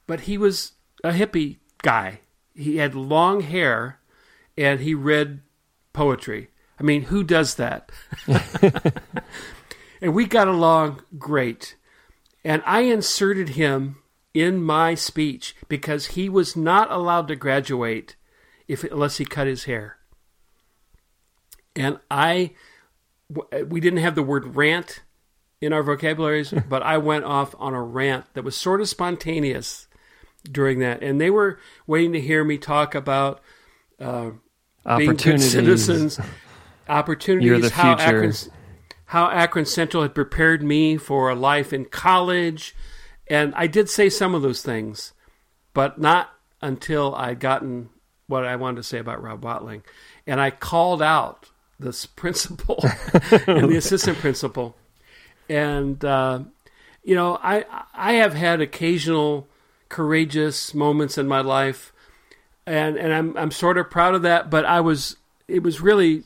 [0.06, 0.72] but he was
[1.02, 2.20] a hippie guy.
[2.54, 4.00] He had long hair,
[4.56, 5.40] and he read
[5.92, 6.48] poetry.
[6.78, 7.90] I mean, who does that?
[10.00, 11.76] and we got along great.
[12.44, 13.96] And I inserted him
[14.34, 18.16] in my speech because he was not allowed to graduate
[18.66, 19.98] if unless he cut his hair.
[21.76, 22.52] And I
[23.66, 25.02] we didn't have the word rant
[25.60, 29.88] in our vocabularies, but I went off on a rant that was sort of spontaneous
[30.50, 33.40] during that, and they were waiting to hear me talk about
[33.98, 34.30] uh,
[34.98, 36.20] being good citizens,
[36.88, 37.70] opportunities.
[37.70, 38.32] How future.
[39.06, 42.74] How Akron Central had prepared me for a life in college,
[43.28, 45.12] and I did say some of those things,
[45.72, 46.30] but not
[46.60, 47.90] until I'd gotten
[48.26, 49.82] what I wanted to say about Rob Watling,
[50.26, 52.84] and I called out this principal
[53.46, 54.76] and the assistant principal,
[55.48, 56.40] and uh,
[57.02, 59.46] you know I I have had occasional
[59.88, 61.92] courageous moments in my life,
[62.66, 64.50] and and I'm I'm sort of proud of that.
[64.50, 66.24] But I was it was really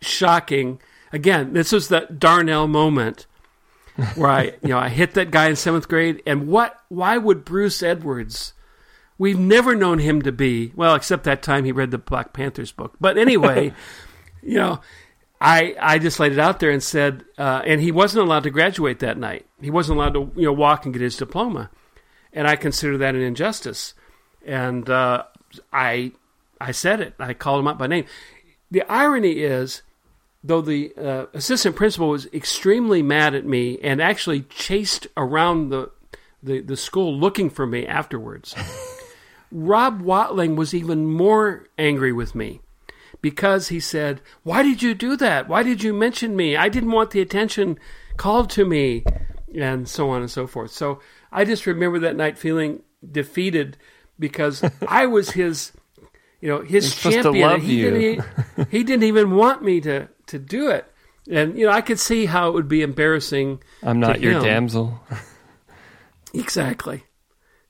[0.00, 0.80] shocking.
[1.12, 3.26] Again, this was that Darnell moment
[4.14, 6.78] where I you know I hit that guy in seventh grade, and what?
[6.88, 8.54] Why would Bruce Edwards?
[9.18, 12.72] We've never known him to be well, except that time he read the Black Panthers
[12.72, 12.94] book.
[13.00, 13.72] But anyway,
[14.42, 14.80] you know,
[15.40, 18.50] I I just laid it out there and said, uh, and he wasn't allowed to
[18.50, 19.46] graduate that night.
[19.60, 21.70] He wasn't allowed to you know walk and get his diploma
[22.32, 23.94] and I consider that an injustice.
[24.44, 25.24] And uh,
[25.72, 26.12] I
[26.60, 27.14] I said it.
[27.18, 28.06] I called him up by name.
[28.70, 29.82] The irony is,
[30.44, 35.90] though the uh, assistant principal was extremely mad at me and actually chased around the
[36.42, 38.54] the, the school looking for me afterwards,
[39.52, 42.60] Rob Watling was even more angry with me
[43.20, 45.48] because he said, "Why did you do that?
[45.48, 46.56] Why did you mention me?
[46.56, 47.78] I didn't want the attention
[48.16, 49.04] called to me."
[49.54, 50.70] And so on and so forth.
[50.70, 53.76] So I just remember that night feeling defeated
[54.18, 55.72] because I was his,
[56.40, 57.60] you know, his champion.
[57.60, 57.82] he,
[58.16, 60.84] Didn't, he didn't even want me to to do it,
[61.30, 63.62] and you know, I could see how it would be embarrassing.
[63.82, 64.42] I'm not your him.
[64.42, 65.00] damsel.
[66.34, 67.04] exactly,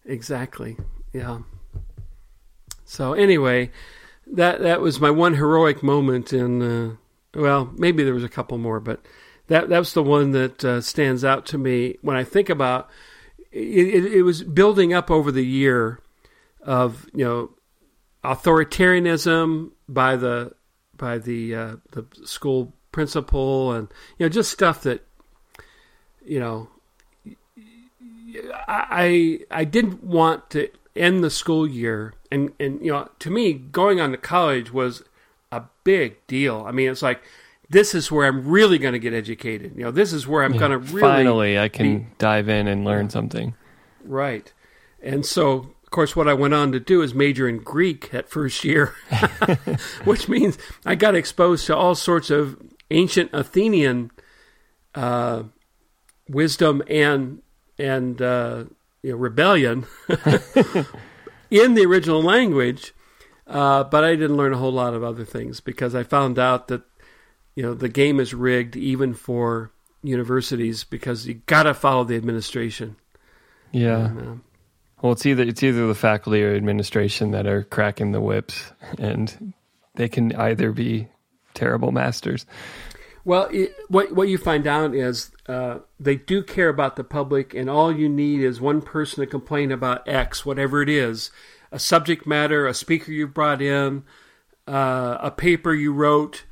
[0.04, 0.76] exactly.
[1.12, 1.40] Yeah.
[2.84, 3.70] So anyway,
[4.26, 6.62] that that was my one heroic moment in.
[6.62, 6.96] Uh,
[7.34, 9.00] well, maybe there was a couple more, but
[9.48, 12.88] that that was the one that uh, stands out to me when I think about
[13.50, 16.00] it, it, it, was building up over the year
[16.62, 17.50] of you know
[18.24, 20.52] authoritarianism by the
[21.03, 23.88] by the uh, the school principal and
[24.18, 25.05] you know just stuff that
[26.24, 26.68] you know
[28.68, 33.53] I I didn't want to end the school year and and you know to me
[33.53, 35.03] going on to college was
[35.50, 36.64] a big deal.
[36.68, 37.20] I mean it's like
[37.68, 39.72] this is where I'm really going to get educated.
[39.74, 42.48] You know, this is where I'm yeah, going to really finally I can be, dive
[42.48, 43.55] in and learn something.
[44.05, 44.53] Right,
[45.03, 48.64] and so course what I went on to do is major in Greek that first
[48.64, 48.95] year,
[50.05, 54.11] which means I got exposed to all sorts of ancient Athenian
[54.95, 55.45] uh,
[56.28, 57.43] wisdom and
[57.78, 58.64] and uh,
[59.03, 59.86] you know, rebellion
[61.51, 62.93] in the original language.
[63.47, 66.68] Uh, but I didn't learn a whole lot of other things because I found out
[66.68, 66.82] that
[67.55, 69.72] you know the game is rigged even for
[70.03, 72.97] universities because you got to follow the administration.
[73.72, 74.07] Yeah.
[74.07, 74.34] And, uh,
[75.03, 79.53] well, it's either it's either the faculty or administration that are cracking the whips, and
[79.96, 81.09] they can either be
[81.55, 82.46] terrible masters.
[83.24, 87.53] Well, it, what what you find out is uh, they do care about the public,
[87.53, 91.32] and all you need is one person to complain about X, whatever it is,
[91.72, 94.05] a subject matter, a speaker you brought in,
[94.68, 96.44] uh, a paper you wrote,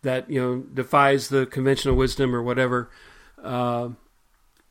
[0.00, 2.90] that you know defies the conventional wisdom or whatever.
[3.42, 3.90] Uh,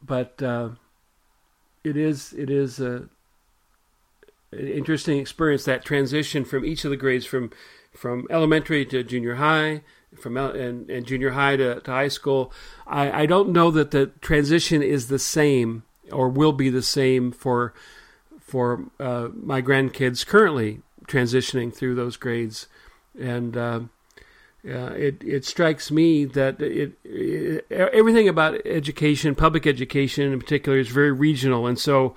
[0.03, 0.69] but uh,
[1.83, 3.09] it is it is a
[4.51, 7.51] interesting experience that transition from each of the grades from
[7.93, 9.81] from elementary to junior high
[10.15, 12.51] from and, and junior high to, to high school.
[12.85, 17.31] I, I don't know that the transition is the same or will be the same
[17.31, 17.73] for
[18.39, 22.67] for uh, my grandkids currently transitioning through those grades,
[23.19, 23.81] and uh,
[24.65, 30.77] uh, it it strikes me that it, it, everything about education, public education in particular,
[30.77, 32.15] is very regional, and so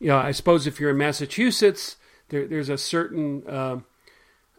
[0.00, 1.96] you know I suppose if you're in Massachusetts,
[2.30, 3.80] there, there's a certain uh,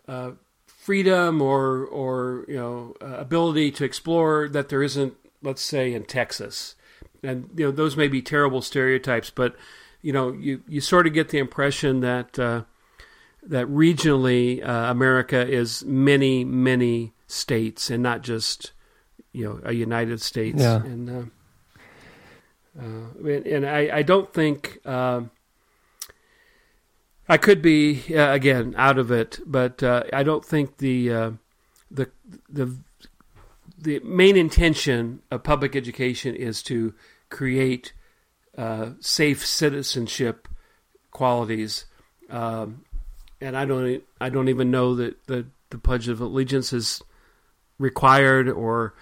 [0.08, 0.32] uh,
[0.66, 6.04] freedom or or you know uh, ability to explore that there isn't, let's say, in
[6.04, 6.76] Texas,
[7.24, 9.56] and you know those may be terrible stereotypes, but
[10.02, 12.64] you know you you sort of get the impression that uh,
[13.44, 18.72] that regionally uh, America is many many states and not just
[19.32, 20.62] you know a United States.
[20.62, 20.84] Yeah.
[20.84, 21.32] And
[22.80, 25.22] uh, and, and I, I don't think uh,
[27.28, 31.32] I could be uh, again out of it, but uh, I don't think the uh,
[31.90, 32.10] the
[32.50, 32.78] the
[33.78, 36.94] the main intention of public education is to
[37.30, 37.94] create
[38.58, 40.48] uh, safe citizenship
[41.12, 41.86] qualities.
[42.30, 42.86] Um,
[43.40, 47.02] and I don't I don't even know that the, the Pledge of Allegiance is
[47.80, 48.94] required, or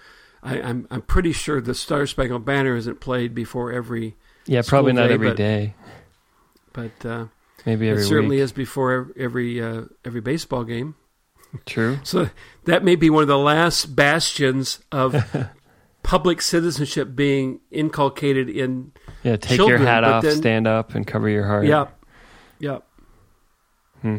[0.42, 4.16] I, am I'm, I'm pretty sure the Star Spangled Banner isn't played before every
[4.46, 5.74] Yeah, probably not day, every but- day.
[6.72, 7.26] but uh,
[7.66, 8.44] Maybe it every certainly week.
[8.44, 10.94] is before every uh, every baseball game.
[11.66, 11.98] True.
[12.04, 12.30] So
[12.64, 15.14] that may be one of the last bastions of
[16.02, 18.92] public citizenship being inculcated in.
[19.24, 21.66] Yeah, take Children, your hat off, then- stand up, and cover your heart.
[21.66, 22.04] Yep,
[22.60, 22.86] yep.
[24.00, 24.18] Hmm.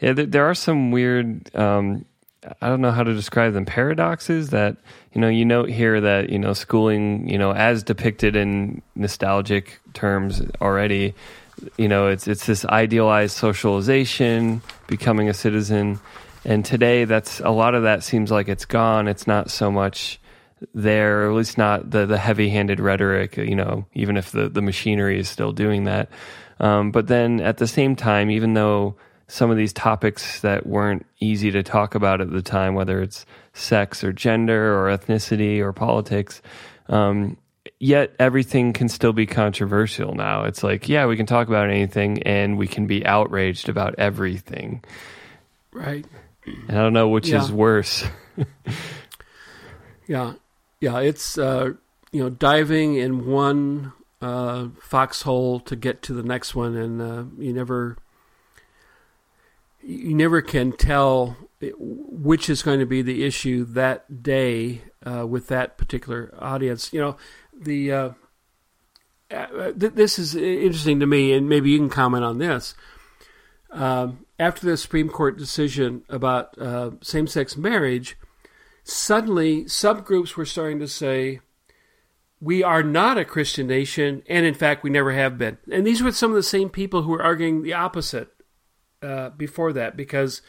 [0.00, 1.54] Yeah, there, there are some weird.
[1.54, 2.06] Um,
[2.60, 3.64] I don't know how to describe them.
[3.64, 4.76] Paradoxes that
[5.12, 5.28] you know.
[5.28, 11.14] You note here that you know schooling, you know, as depicted in nostalgic terms already.
[11.78, 16.00] You know, it's it's this idealized socialization, becoming a citizen,
[16.44, 19.08] and today that's a lot of that seems like it's gone.
[19.08, 20.20] It's not so much
[20.74, 23.36] there, or at least not the the heavy handed rhetoric.
[23.36, 26.10] You know, even if the the machinery is still doing that.
[26.60, 28.96] Um, but then at the same time, even though
[29.26, 33.24] some of these topics that weren't easy to talk about at the time, whether it's
[33.52, 36.42] sex or gender or ethnicity or politics,
[36.88, 37.36] um,
[37.80, 40.44] yet everything can still be controversial now.
[40.44, 44.84] It's like, yeah, we can talk about anything and we can be outraged about everything.
[45.72, 46.04] Right.
[46.46, 48.04] And I don't know which is worse.
[50.06, 50.34] Yeah,
[50.80, 51.00] yeah.
[51.00, 51.72] It's uh,
[52.12, 57.24] you know diving in one uh, foxhole to get to the next one, and uh,
[57.38, 57.96] you never
[59.84, 61.36] you never can tell
[61.78, 66.92] which is going to be the issue that day uh, with that particular audience.
[66.92, 67.16] You know,
[67.58, 68.10] the uh,
[69.30, 72.74] uh, th- this is interesting to me, and maybe you can comment on this.
[73.70, 78.16] Um, after the Supreme Court decision about uh, same-sex marriage,
[78.84, 81.40] suddenly subgroups were starting to say,
[82.40, 85.58] we are not a Christian nation, and in fact, we never have been.
[85.72, 88.33] And these were some of the same people who were arguing the opposite
[89.02, 90.42] uh, before that, because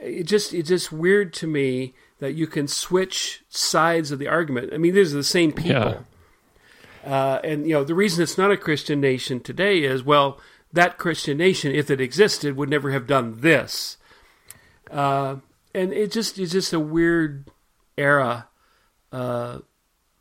[0.00, 4.72] it just it's just weird to me that you can switch sides of the argument.
[4.72, 6.04] I mean, these are the same people.
[7.04, 10.38] Uh, and you know the reason it's not a Christian nation today is well
[10.72, 13.96] that Christian nation, if it existed, would never have done this.
[14.90, 15.36] Uh,
[15.74, 17.50] and it just it's just a weird
[17.96, 18.48] era.
[19.12, 19.60] Uh,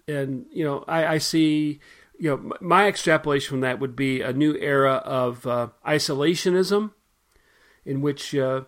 [0.07, 1.79] and you know I, I see
[2.17, 6.91] you know my extrapolation from that would be a new era of uh, isolationism,
[7.89, 8.61] in which uh,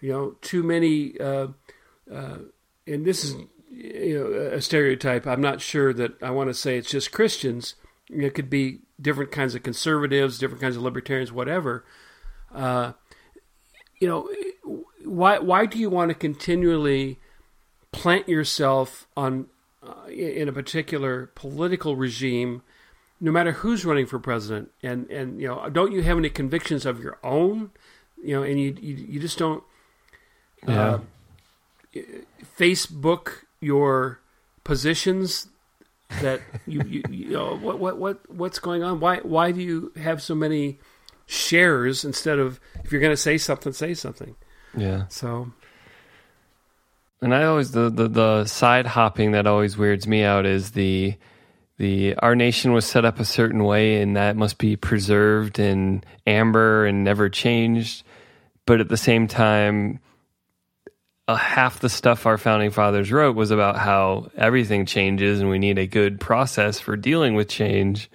[0.00, 1.48] you know too many uh,
[2.12, 2.38] uh,
[2.86, 3.34] and this is
[3.70, 5.26] you know a stereotype.
[5.26, 7.74] I'm not sure that I want to say it's just Christians.
[8.08, 11.84] It could be different kinds of conservatives, different kinds of libertarians, whatever.
[12.54, 12.92] Uh,
[14.00, 14.30] you know,
[15.04, 17.18] why why do you want to continually
[17.90, 19.46] plant yourself on
[19.82, 22.62] uh, in a particular political regime,
[23.20, 24.70] no matter who's running for president?
[24.84, 27.72] And and you know, don't you have any convictions of your own?
[28.22, 29.62] You know, and you you, you just don't.
[30.66, 30.98] Yeah.
[31.94, 32.00] Uh,
[32.58, 34.20] Facebook your
[34.64, 35.48] positions
[36.20, 39.92] that you, you, you know what what what what's going on why why do you
[39.96, 40.78] have so many
[41.26, 44.34] shares instead of if you're going to say something say something
[44.76, 45.06] Yeah.
[45.08, 45.52] so
[47.20, 51.14] And I always the, the the side hopping that always weirds me out is the
[51.78, 56.02] the our nation was set up a certain way and that must be preserved in
[56.26, 58.02] amber and never changed.
[58.68, 59.98] But at the same time,
[61.26, 65.58] uh, half the stuff our founding fathers wrote was about how everything changes and we
[65.58, 68.10] need a good process for dealing with change.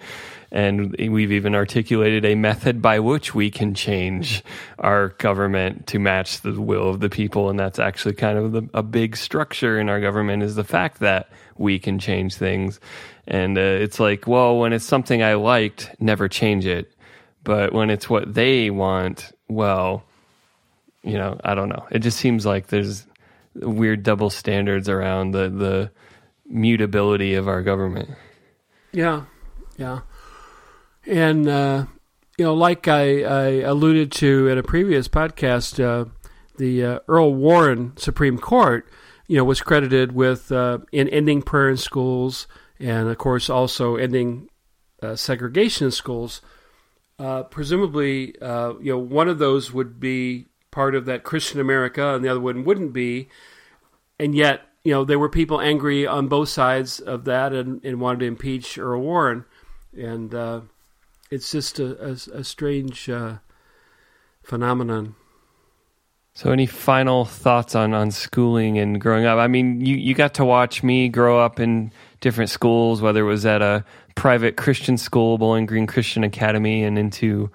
[0.52, 4.44] And we've even articulated a method by which we can change
[4.78, 7.50] our government to match the will of the people.
[7.50, 11.00] And that's actually kind of the, a big structure in our government is the fact
[11.00, 12.78] that we can change things.
[13.26, 16.94] And uh, it's like, well, when it's something I liked, never change it.
[17.42, 20.04] but when it's what they want, well,
[21.04, 21.86] you know, I don't know.
[21.90, 23.06] It just seems like there's
[23.54, 25.90] weird double standards around the the
[26.46, 28.10] mutability of our government.
[28.92, 29.24] Yeah,
[29.76, 30.00] yeah,
[31.06, 31.86] and uh,
[32.38, 36.08] you know, like I, I, alluded to in a previous podcast, uh,
[36.56, 38.88] the uh, Earl Warren Supreme Court,
[39.28, 42.46] you know, was credited with uh, in ending prayer in schools,
[42.80, 44.48] and of course also ending
[45.02, 46.40] uh, segregation in schools.
[47.18, 52.24] Uh, presumably, you know, one of those would be part of that Christian America, and
[52.24, 53.28] the other one wouldn't be.
[54.18, 58.00] And yet, you know, there were people angry on both sides of that and, and
[58.00, 59.44] wanted to impeach Earl Warren,
[59.96, 60.60] and uh,
[61.30, 62.10] it's just a, a,
[62.40, 63.36] a strange uh,
[64.42, 65.14] phenomenon.
[66.34, 69.38] So, any final thoughts on, on schooling and growing up?
[69.38, 73.28] I mean, you, you got to watch me grow up in different schools, whether it
[73.28, 73.84] was at a
[74.16, 77.48] private Christian school, Bowling Green Christian Academy, and into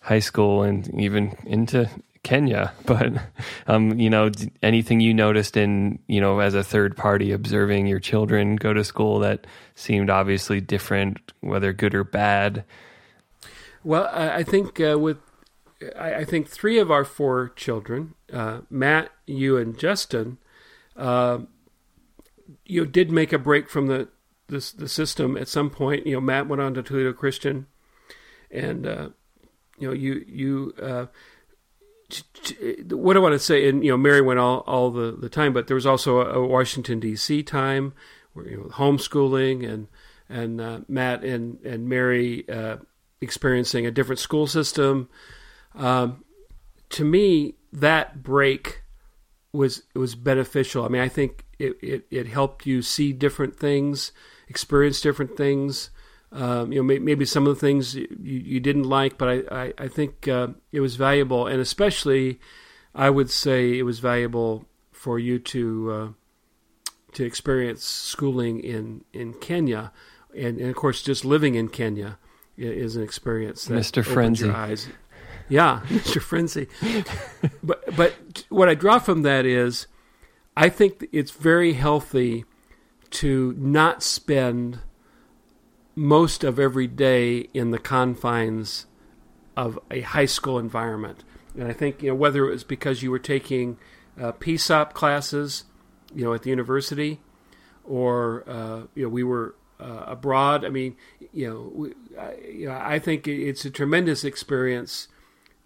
[0.00, 1.88] high school and even into
[2.24, 3.12] Kenya, but
[3.68, 4.32] um, you know,
[4.62, 8.82] anything you noticed in you know as a third party observing your children go to
[8.82, 9.46] school that
[9.76, 12.64] seemed obviously different, whether good or bad.
[13.84, 15.18] Well, I, think uh, with
[15.98, 20.38] I, think three of our four children, uh, Matt, you, and Justin,
[20.96, 21.40] uh,
[22.64, 24.08] you did make a break from the,
[24.46, 26.06] the the system at some point.
[26.06, 27.66] You know, Matt went on to Toledo Christian,
[28.50, 29.08] and uh,
[29.78, 31.06] you know, you you uh,
[32.90, 35.52] what I want to say, and you know, Mary went all, all the, the time,
[35.52, 37.42] but there was also a, a Washington D.C.
[37.42, 37.94] time
[38.32, 39.88] where you know homeschooling and
[40.28, 42.76] and uh, Matt and and Mary uh,
[43.20, 45.08] experiencing a different school system.
[45.74, 46.24] Um,
[46.90, 48.82] to me, that break
[49.52, 50.84] was was beneficial.
[50.84, 54.12] I mean, I think it, it, it helped you see different things,
[54.48, 55.90] experience different things.
[56.34, 59.64] Um, you know, may, maybe some of the things you, you didn't like, but I,
[59.66, 62.40] I, I think uh, it was valuable, and especially,
[62.92, 66.08] I would say it was valuable for you to uh,
[67.12, 69.92] to experience schooling in in Kenya,
[70.36, 72.18] and, and, of course, just living in Kenya
[72.56, 73.66] is an experience.
[73.66, 74.04] That Mr.
[74.04, 74.50] Frenzy.
[74.50, 74.88] eyes.
[75.48, 76.20] Yeah, Mr.
[76.20, 76.66] Frenzy.
[77.62, 79.86] but but what I draw from that is,
[80.56, 82.44] I think it's very healthy
[83.10, 84.80] to not spend
[85.94, 88.86] most of every day in the confines
[89.56, 91.24] of a high school environment.
[91.56, 93.78] And I think you know whether it was because you were taking
[94.20, 95.64] uh, PSOP classes,
[96.14, 97.20] you know, at the university,
[97.84, 100.64] or uh, you know we were uh, abroad.
[100.64, 100.96] I mean,
[101.32, 105.08] you know, we, I, you know, I think it's a tremendous experience,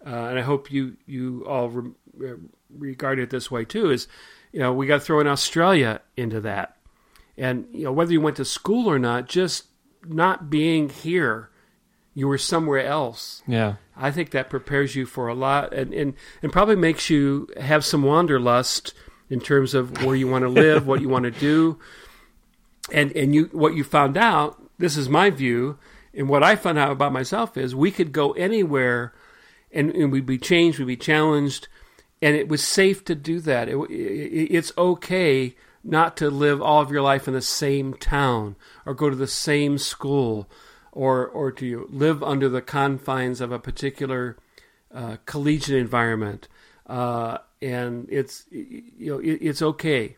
[0.05, 2.35] uh, and I hope you you all re-
[2.69, 3.89] regard it this way too.
[3.89, 4.07] Is
[4.51, 6.77] you know we got to throw in Australia into that,
[7.35, 9.65] and you know whether you went to school or not, just
[10.05, 11.49] not being here,
[12.13, 13.43] you were somewhere else.
[13.47, 13.75] Yeah.
[13.95, 17.83] I think that prepares you for a lot and, and, and probably makes you have
[17.85, 18.93] some wanderlust
[19.29, 21.79] in terms of where you want to live, what you want to do.
[22.91, 25.77] And and you what you found out, this is my view,
[26.13, 29.13] and what I found out about myself is we could go anywhere
[29.71, 31.67] and, and we'd be changed, we'd be challenged,
[32.19, 33.69] and it was safe to do that.
[33.69, 38.55] It, it, it's okay not to live all of your life in the same town
[38.85, 40.49] or go to the same school
[40.91, 44.37] or or to live under the confines of a particular
[44.93, 46.47] uh, collegiate environment.
[46.87, 50.17] Uh, and it's you know it, it's okay.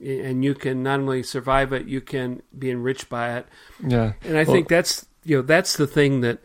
[0.00, 3.46] And you can not only survive it you can be enriched by it.
[3.86, 4.12] Yeah.
[4.22, 6.38] And i well, think that's you know that's the thing that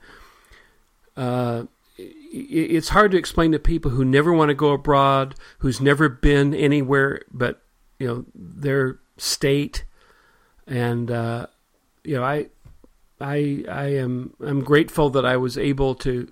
[1.16, 1.64] uh,
[1.98, 6.54] it's hard to explain to people who never want to go abroad who's never been
[6.54, 7.62] anywhere but
[8.00, 9.86] you know their state,
[10.68, 11.48] and uh,
[12.04, 12.48] you know I
[13.20, 16.32] I I am I'm grateful that I was able to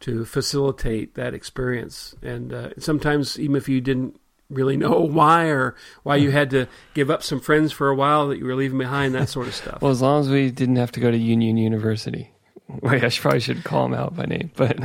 [0.00, 4.20] to facilitate that experience, and uh, sometimes even if you didn't
[4.50, 8.28] really know why or why you had to give up some friends for a while
[8.28, 9.78] that you were leaving behind, that sort of stuff.
[9.82, 12.30] well, as long as we didn't have to go to Union University.
[12.82, 14.78] Wait, I probably should call them out by name, but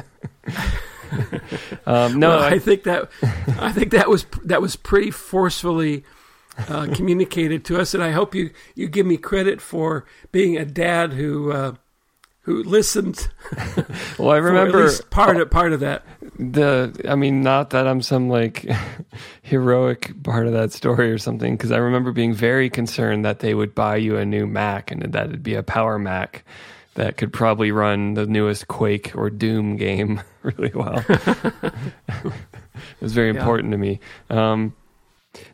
[1.85, 3.09] um, no, well, I, I, think that
[3.57, 6.03] I think that was that was pretty forcefully
[6.67, 10.65] uh, communicated to us, and I hope you you give me credit for being a
[10.65, 11.51] dad who.
[11.51, 11.75] Uh,
[12.43, 13.29] who listened?
[14.17, 16.03] well, I remember part of part of that.
[16.39, 18.65] The, I mean, not that I'm some like
[19.43, 23.53] heroic part of that story or something, because I remember being very concerned that they
[23.53, 26.43] would buy you a new Mac and that it'd be a Power Mac
[26.95, 31.03] that could probably run the newest Quake or Doom game really well.
[31.07, 32.33] it
[32.99, 33.71] was very important yeah.
[33.71, 33.99] to me.
[34.31, 34.73] Um,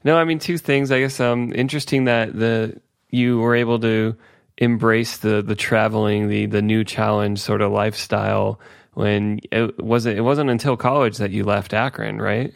[0.03, 0.91] no, I mean two things.
[0.91, 2.79] I guess um, interesting that the
[3.09, 4.15] you were able to
[4.57, 8.59] embrace the the traveling, the the new challenge sort of lifestyle
[8.93, 12.53] when it wasn't it wasn't until college that you left Akron, right?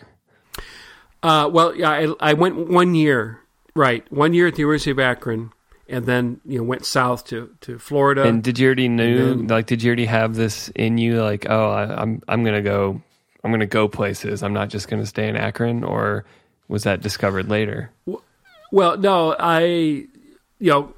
[1.22, 3.40] Uh, well, yeah, I, I went one year,
[3.76, 5.52] right, one year at the University of Akron,
[5.90, 8.24] and then you know went south to, to Florida.
[8.24, 11.46] And did you already knew then- like did you already have this in you like
[11.50, 13.02] oh I, I'm I'm gonna go
[13.44, 16.24] I'm gonna go places I'm not just gonna stay in Akron or
[16.70, 17.92] was that discovered later?
[18.72, 20.08] Well, no, I, you
[20.60, 20.94] know,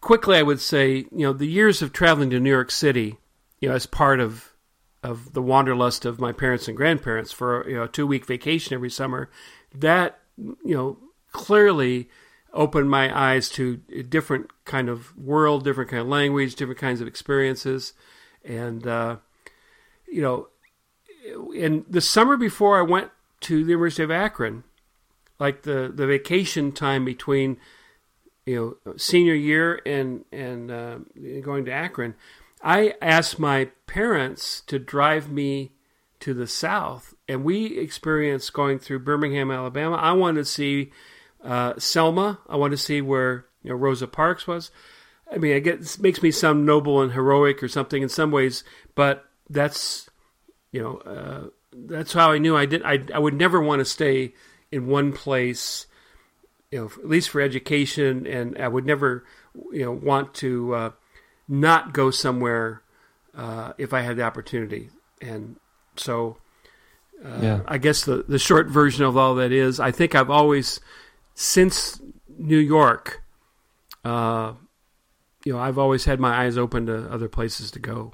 [0.00, 3.16] quickly I would say, you know, the years of traveling to New York City,
[3.60, 4.52] you know, as part of
[5.02, 8.74] of the wanderlust of my parents and grandparents for you know a two week vacation
[8.74, 9.30] every summer,
[9.74, 10.98] that you know
[11.32, 12.08] clearly
[12.52, 17.00] opened my eyes to a different kind of world, different kind of language, different kinds
[17.00, 17.92] of experiences,
[18.44, 19.16] and uh,
[20.06, 20.48] you know,
[21.54, 23.10] in the summer before I went
[23.46, 24.64] to the University of Akron,
[25.38, 27.58] like the the vacation time between
[28.44, 30.98] you know senior year and and uh,
[31.42, 32.16] going to Akron,
[32.60, 35.72] I asked my parents to drive me
[36.18, 39.94] to the south, and we experienced going through Birmingham, Alabama.
[39.94, 40.90] I wanted to see
[41.44, 42.40] uh, Selma.
[42.48, 44.72] I wanted to see where you know Rosa Parks was.
[45.32, 48.32] I mean, I get it makes me sound noble and heroic or something in some
[48.32, 48.64] ways,
[48.96, 50.10] but that's
[50.72, 51.50] you know uh,
[51.86, 52.82] that's how I knew I did.
[52.82, 54.32] I I would never want to stay
[54.72, 55.86] in one place,
[56.70, 59.24] you know, at least for education, and I would never
[59.72, 60.90] you know want to uh,
[61.48, 62.82] not go somewhere
[63.34, 64.90] uh, if I had the opportunity.
[65.20, 65.56] And
[65.96, 66.38] so,
[67.24, 67.60] uh, Yeah.
[67.66, 70.80] I guess the the short version of all that is, I think I've always
[71.34, 72.00] since
[72.38, 73.22] New York.
[74.04, 74.54] Uh,
[75.44, 78.12] you know, I've always had my eyes open to other places to go.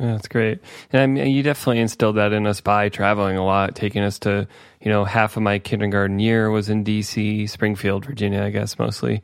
[0.00, 0.60] That's great.
[0.92, 4.18] And I mean, you definitely instilled that in us by traveling a lot, taking us
[4.20, 4.48] to,
[4.80, 9.22] you know, half of my kindergarten year was in DC, Springfield, Virginia, I guess mostly.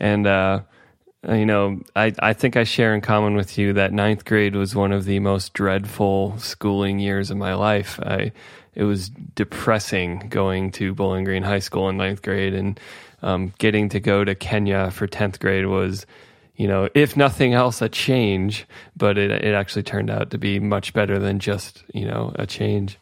[0.00, 0.62] And, uh,
[1.28, 4.74] you know, I, I think I share in common with you that ninth grade was
[4.74, 8.00] one of the most dreadful schooling years of my life.
[8.02, 8.32] I,
[8.74, 12.80] it was depressing going to Bowling Green High School in ninth grade and
[13.22, 16.04] um, getting to go to Kenya for 10th grade was,
[16.56, 18.66] you know, if nothing else, a change,
[18.96, 22.46] but it, it actually turned out to be much better than just, you know, a
[22.46, 22.98] change.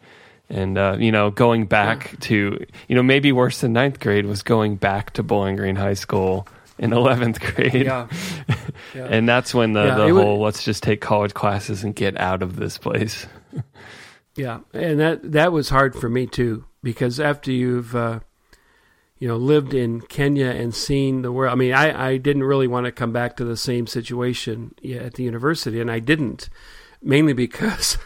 [0.50, 2.58] And, uh, you know, going back to,
[2.88, 6.46] you know, maybe worse than ninth grade was going back to Bowling Green High School
[6.78, 7.86] in 11th grade.
[7.86, 8.08] Yeah,
[8.94, 9.06] yeah.
[9.06, 11.94] And that's when the, Yeah, the it would- whole let's just take college classes and
[11.94, 13.26] get out of this place.
[14.36, 18.18] Yeah, and that that was hard for me too because after you've uh,
[19.24, 22.66] you know lived in Kenya and seen the world, I mean, I I didn't really
[22.66, 26.50] want to come back to the same situation at the university, and I didn't
[27.00, 27.96] mainly because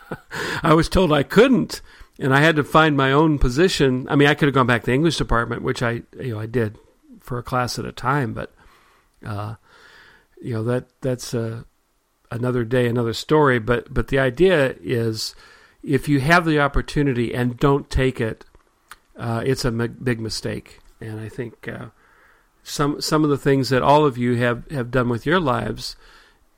[0.64, 1.82] I was told I couldn't,
[2.18, 4.08] and I had to find my own position.
[4.10, 6.40] I mean, I could have gone back to the English department, which I you know
[6.40, 6.80] I did
[7.20, 8.52] for a class at a time, but
[9.24, 9.54] uh,
[10.42, 11.62] you know that that's uh,
[12.32, 13.60] another day, another story.
[13.60, 15.36] But but the idea is
[15.84, 18.44] if you have the opportunity and don't take it,
[19.16, 20.80] uh, it's a m- big mistake.
[21.00, 21.86] And I think uh,
[22.62, 25.96] some some of the things that all of you have, have done with your lives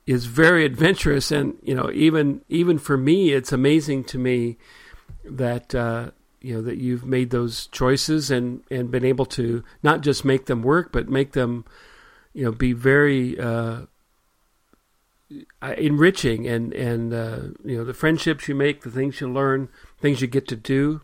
[0.07, 1.31] is very adventurous.
[1.31, 4.57] And you know, even even for me, it's amazing to me
[5.23, 6.11] that uh,
[6.41, 10.45] you know that you've made those choices and and been able to not just make
[10.45, 11.65] them work, but make them
[12.33, 13.81] you know be very uh,
[15.61, 19.69] uh, enriching and and uh, you know the friendships you make, the things you learn,
[19.99, 21.01] things you get to do.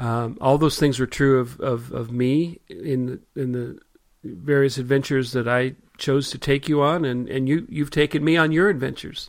[0.00, 3.78] Um, all those things were true of, of, of me in the, in the
[4.24, 8.36] various adventures that I chose to take you on, and, and you you've taken me
[8.36, 9.28] on your adventures.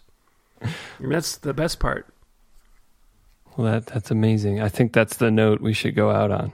[0.61, 2.07] And that's the best part.
[3.57, 4.61] Well, that, that's amazing.
[4.61, 6.53] I think that's the note we should go out on.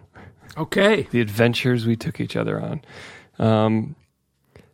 [0.57, 2.81] Okay, the adventures we took each other on.
[3.37, 3.95] Um,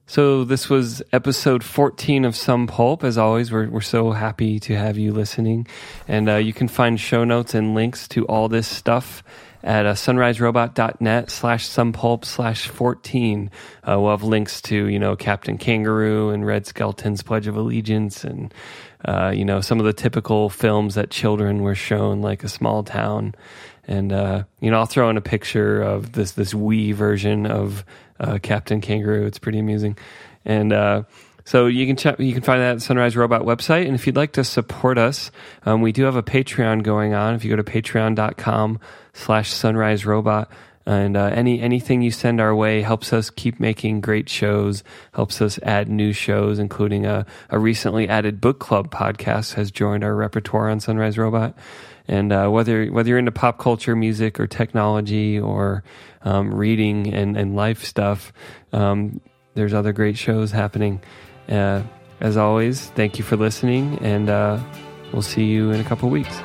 [0.06, 3.04] so this was episode 14 of Sum Pulp.
[3.04, 5.68] As always, we're, we're so happy to have you listening.
[6.08, 9.24] And uh, you can find show notes and links to all this stuff
[9.64, 13.50] at uh, sunriserobot.net slash sumpulp slash 14.
[13.88, 18.26] Uh, we'll have links to, you know, Captain Kangaroo and Red Skelton's Pledge of Allegiance
[18.26, 18.54] and,
[19.06, 22.84] uh, you know, some of the typical films that children were shown, like A Small
[22.84, 23.34] Town.
[23.86, 27.86] And, uh, you know, I'll throw in a picture of this, this Wii version of
[28.20, 29.26] uh, Captain Kangaroo.
[29.26, 29.98] It's pretty amusing.
[30.46, 31.04] And, uh,
[31.46, 33.86] so you can check, you can find that at Sunrise Robot website.
[33.86, 35.30] And if you'd like to support us,
[35.66, 37.36] um, we do have a Patreon going on.
[37.36, 38.80] If you go to patreon.com
[39.14, 40.50] slash sunrise robot,
[40.86, 44.84] and uh, any anything you send our way helps us keep making great shows,
[45.14, 50.04] helps us add new shows, including a, a recently added book club podcast has joined
[50.04, 51.56] our repertoire on Sunrise Robot.
[52.08, 55.84] And uh, whether whether you're into pop culture, music, or technology, or
[56.24, 58.34] um, reading and, and life stuff,
[58.74, 59.22] um,
[59.54, 61.02] there's other great shows happening.
[61.48, 61.84] Uh,
[62.20, 64.60] as always, thank you for listening, and uh,
[65.12, 66.42] we'll see you in a couple weeks.